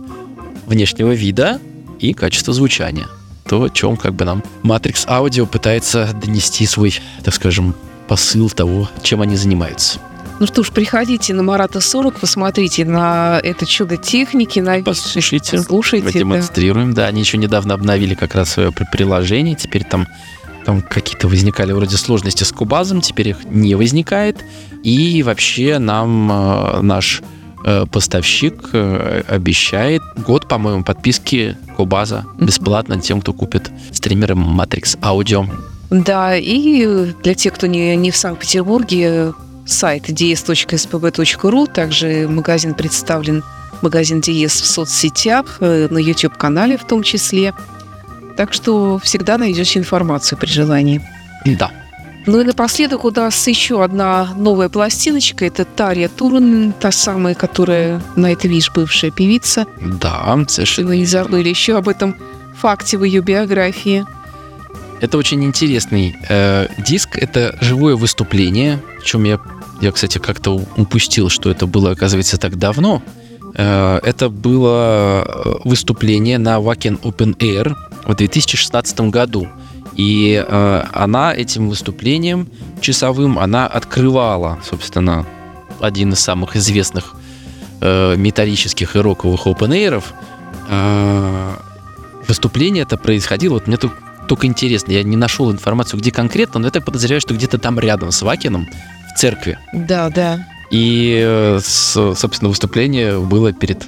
внешнего 0.66 1.12
вида 1.12 1.60
и 2.00 2.14
качества 2.14 2.54
звучания. 2.54 3.06
То, 3.44 3.64
о 3.64 3.68
чем 3.68 3.96
как 3.96 4.14
бы 4.14 4.24
нам 4.24 4.42
Matrix 4.62 5.06
Audio 5.06 5.46
пытается 5.46 6.12
донести 6.14 6.66
свой, 6.66 6.94
так 7.22 7.34
скажем, 7.34 7.74
посыл 8.08 8.48
того, 8.48 8.88
чем 9.02 9.20
они 9.20 9.36
занимаются. 9.36 10.00
Ну 10.38 10.46
что 10.46 10.62
ж, 10.62 10.70
приходите 10.70 11.32
на 11.32 11.42
Марата 11.42 11.80
40, 11.80 12.20
посмотрите 12.20 12.84
на 12.84 13.40
это 13.42 13.64
чудо 13.64 13.96
техники, 13.96 14.60
на 14.60 14.82
послушайте, 14.82 15.56
послушайте 15.56 16.10
продемонстрируем. 16.10 16.92
Да. 16.92 17.02
да, 17.02 17.08
они 17.08 17.20
еще 17.20 17.38
недавно 17.38 17.72
обновили 17.72 18.14
как 18.14 18.34
раз 18.34 18.50
свое 18.50 18.70
приложение, 18.70 19.54
теперь 19.54 19.84
там 19.84 20.06
там 20.66 20.82
какие-то 20.82 21.28
возникали 21.28 21.70
вроде 21.72 21.96
сложности 21.96 22.42
с 22.42 22.50
Кубазом, 22.50 23.00
теперь 23.00 23.28
их 23.28 23.44
не 23.44 23.76
возникает. 23.76 24.44
И 24.82 25.22
вообще 25.22 25.78
нам 25.78 26.30
э, 26.30 26.80
наш 26.82 27.22
э, 27.64 27.86
поставщик 27.86 28.70
э, 28.72 29.22
обещает 29.28 30.02
год, 30.16 30.48
по-моему, 30.48 30.82
подписки 30.82 31.56
Кубаза 31.76 32.26
бесплатно 32.40 33.00
тем, 33.00 33.20
кто 33.20 33.32
купит 33.32 33.70
стримеры 33.92 34.34
Matrix 34.34 34.98
Audio. 35.00 35.48
Да, 35.90 36.36
и 36.36 37.12
для 37.22 37.34
тех, 37.34 37.54
кто 37.54 37.68
не, 37.68 37.94
не 37.94 38.10
в 38.10 38.16
Санкт-Петербурге, 38.16 39.34
сайт 39.66 40.08
ds.spb.ru. 40.08 41.72
Также 41.72 42.28
магазин 42.28 42.74
представлен, 42.74 43.42
магазин 43.82 44.20
DS 44.20 44.62
в 44.62 44.66
соцсетях, 44.66 45.58
э, 45.60 45.88
на 45.90 45.98
YouTube-канале 45.98 46.78
в 46.78 46.84
том 46.84 47.02
числе. 47.02 47.52
Так 48.36 48.52
что 48.52 48.98
всегда 48.98 49.38
найдешь 49.38 49.76
информацию 49.76 50.38
при 50.38 50.48
желании. 50.48 51.00
Да. 51.44 51.70
Ну 52.26 52.40
и 52.40 52.44
напоследок 52.44 53.04
у 53.04 53.10
нас 53.10 53.46
еще 53.46 53.84
одна 53.84 54.34
новая 54.36 54.68
пластиночка. 54.68 55.44
Это 55.44 55.64
Тария 55.64 56.08
Турн, 56.08 56.72
та 56.72 56.90
самая, 56.90 57.34
которая 57.34 58.02
на 58.16 58.32
это 58.32 58.48
видишь 58.48 58.72
бывшая 58.72 59.12
певица. 59.12 59.66
Да, 59.80 60.36
совершенно. 60.48 60.88
Вы 60.88 60.98
не 60.98 61.06
забыли 61.06 61.48
еще 61.48 61.76
об 61.76 61.88
этом 61.88 62.16
факте 62.56 62.98
в 62.98 63.04
ее 63.04 63.20
биографии. 63.20 64.04
Это 65.00 65.18
очень 65.18 65.44
интересный 65.44 66.16
э, 66.28 66.68
диск. 66.78 67.16
Это 67.16 67.56
живое 67.60 67.94
выступление, 67.96 68.82
в 69.00 69.04
чем 69.04 69.24
я 69.24 69.38
я, 69.80 69.92
кстати, 69.92 70.18
как-то 70.18 70.60
упустил, 70.76 71.28
что 71.28 71.50
это 71.50 71.66
было, 71.66 71.90
оказывается, 71.90 72.38
так 72.38 72.56
давно. 72.56 73.02
Э, 73.54 74.00
это 74.02 74.28
было 74.28 75.24
э, 75.26 75.54
выступление 75.64 76.38
на 76.38 76.56
Wacken 76.58 77.00
Open 77.02 77.36
Air 77.38 77.74
в 78.04 78.14
2016 78.14 79.00
году. 79.10 79.48
И 79.94 80.44
э, 80.46 80.84
она 80.92 81.34
этим 81.34 81.68
выступлением 81.68 82.48
часовым, 82.80 83.38
она 83.38 83.66
открывала, 83.66 84.58
собственно, 84.68 85.26
один 85.80 86.12
из 86.12 86.20
самых 86.20 86.56
известных 86.56 87.14
металлических 87.78 88.96
и 88.96 89.00
роковых 89.00 89.46
open 89.46 90.02
air. 90.70 91.56
Выступление 92.26 92.84
это 92.84 92.96
происходило, 92.96 93.52
вот 93.54 93.66
мне 93.66 93.76
тут 93.76 93.92
только 94.26 94.46
интересно, 94.46 94.92
я 94.92 95.02
не 95.02 95.16
нашел 95.16 95.52
информацию, 95.52 96.00
где 96.00 96.10
конкретно, 96.10 96.58
но 96.58 96.68
я 96.68 96.70
так 96.70 96.86
подозреваю, 96.86 97.20
что 97.20 97.34
где-то 97.34 97.58
там 97.58 97.78
рядом 97.78 98.12
с 98.12 98.22
Вакином, 98.22 98.66
церкви. 99.16 99.58
Да, 99.72 100.10
да. 100.10 100.46
И, 100.70 101.20
э, 101.24 101.58
собственно, 101.60 102.48
выступление 102.48 103.18
было 103.18 103.52
перед 103.52 103.86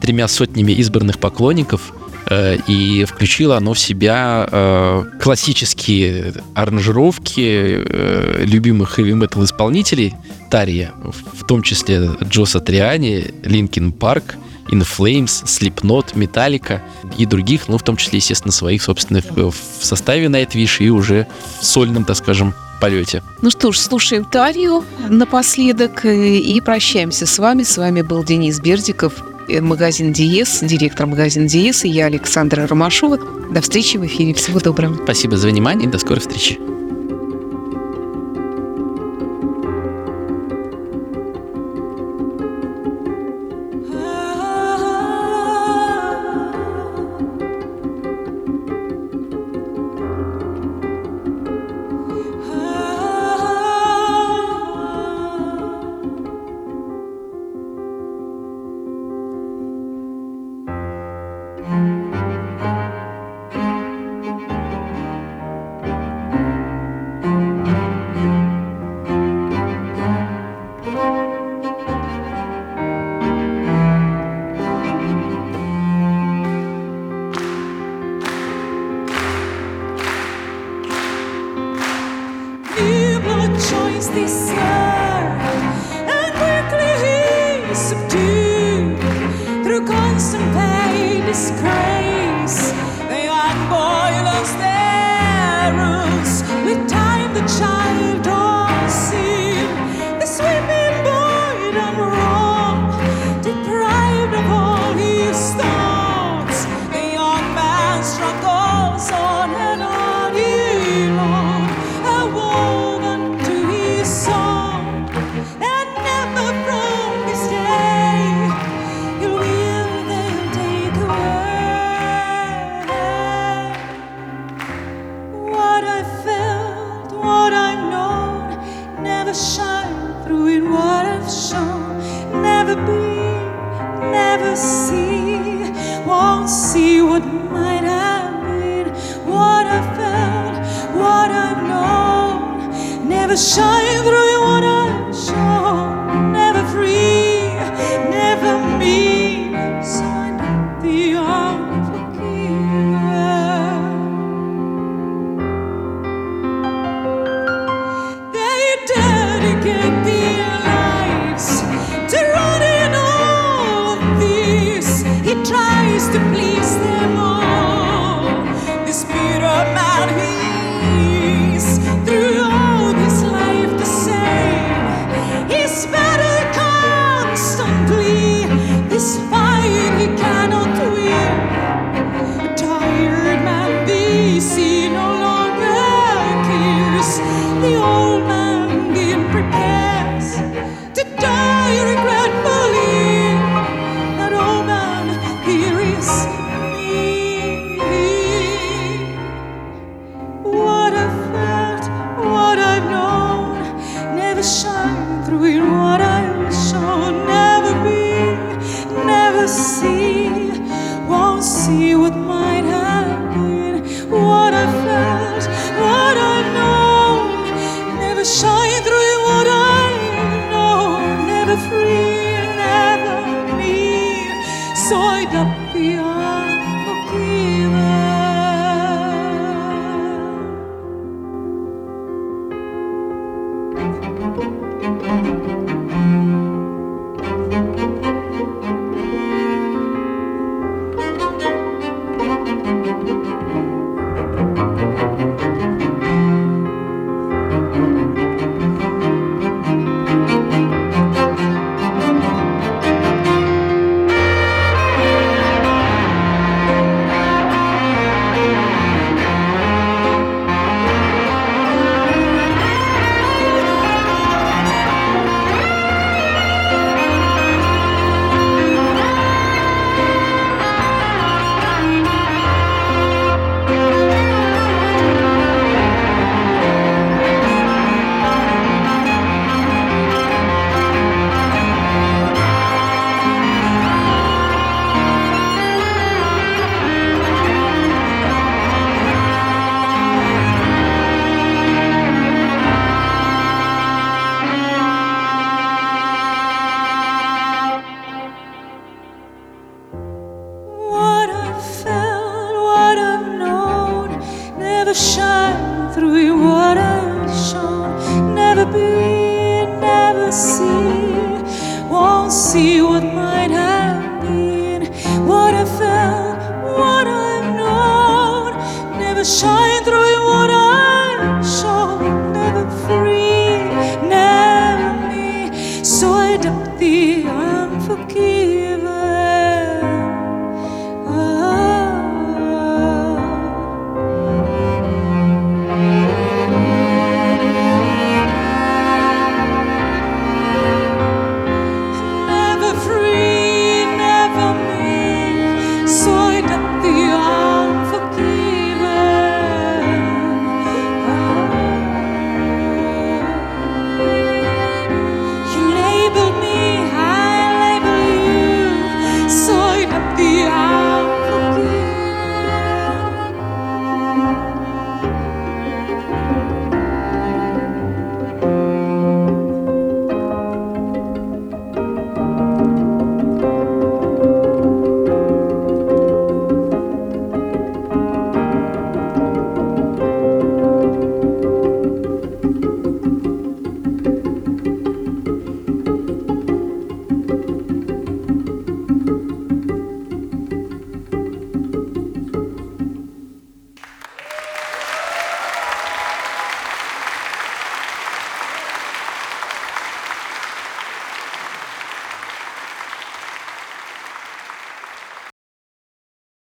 тремя 0.00 0.28
сотнями 0.28 0.72
избранных 0.72 1.18
поклонников, 1.18 1.92
э, 2.26 2.56
и 2.66 3.04
включило 3.04 3.56
оно 3.56 3.74
в 3.74 3.78
себя 3.78 4.48
э, 4.50 5.04
классические 5.20 6.34
аранжировки 6.54 8.44
любимых 8.44 8.90
хэви-метал 8.90 9.44
исполнителей 9.44 10.14
Тария, 10.50 10.92
в 11.02 11.44
том 11.46 11.62
числе 11.62 12.10
Джо 12.22 12.60
Сатриани, 12.60 13.26
Linkin 13.44 13.92
Park, 13.92 14.36
In 14.70 14.80
Flames, 14.80 15.44
Slipknot, 15.44 16.14
Metallica 16.14 16.80
и 17.18 17.26
других, 17.26 17.68
ну, 17.68 17.76
в 17.76 17.82
том 17.82 17.96
числе, 17.96 18.18
естественно, 18.18 18.52
своих 18.52 18.82
собственных 18.82 19.24
в 19.26 19.54
составе 19.80 20.26
Nightwish 20.26 20.82
и 20.82 20.88
уже 20.88 21.26
в 21.60 21.64
сольном, 21.64 22.04
так 22.04 22.16
скажем, 22.16 22.54
полете. 22.80 23.22
Ну 23.42 23.50
что 23.50 23.72
ж, 23.72 23.78
слушаем 23.78 24.24
Тарию 24.24 24.84
напоследок 25.08 26.04
э, 26.04 26.36
и 26.36 26.60
прощаемся 26.60 27.26
с 27.26 27.38
вами. 27.38 27.62
С 27.62 27.76
вами 27.78 28.02
был 28.02 28.24
Денис 28.24 28.60
Бердиков, 28.60 29.14
э, 29.48 29.60
магазин 29.60 30.12
Диез, 30.12 30.60
директор 30.60 31.06
магазина 31.06 31.48
Диез, 31.48 31.84
и 31.84 31.88
я, 31.88 32.06
Александра 32.06 32.66
Ромашова. 32.66 33.18
До 33.50 33.60
встречи 33.60 33.96
в 33.96 34.06
эфире. 34.06 34.34
Всего 34.34 34.60
доброго. 34.60 34.98
Спасибо 35.04 35.36
за 35.36 35.48
внимание 35.48 35.88
и 35.88 35.90
до 35.90 35.98
скорой 35.98 36.20
встречи. 36.20 36.73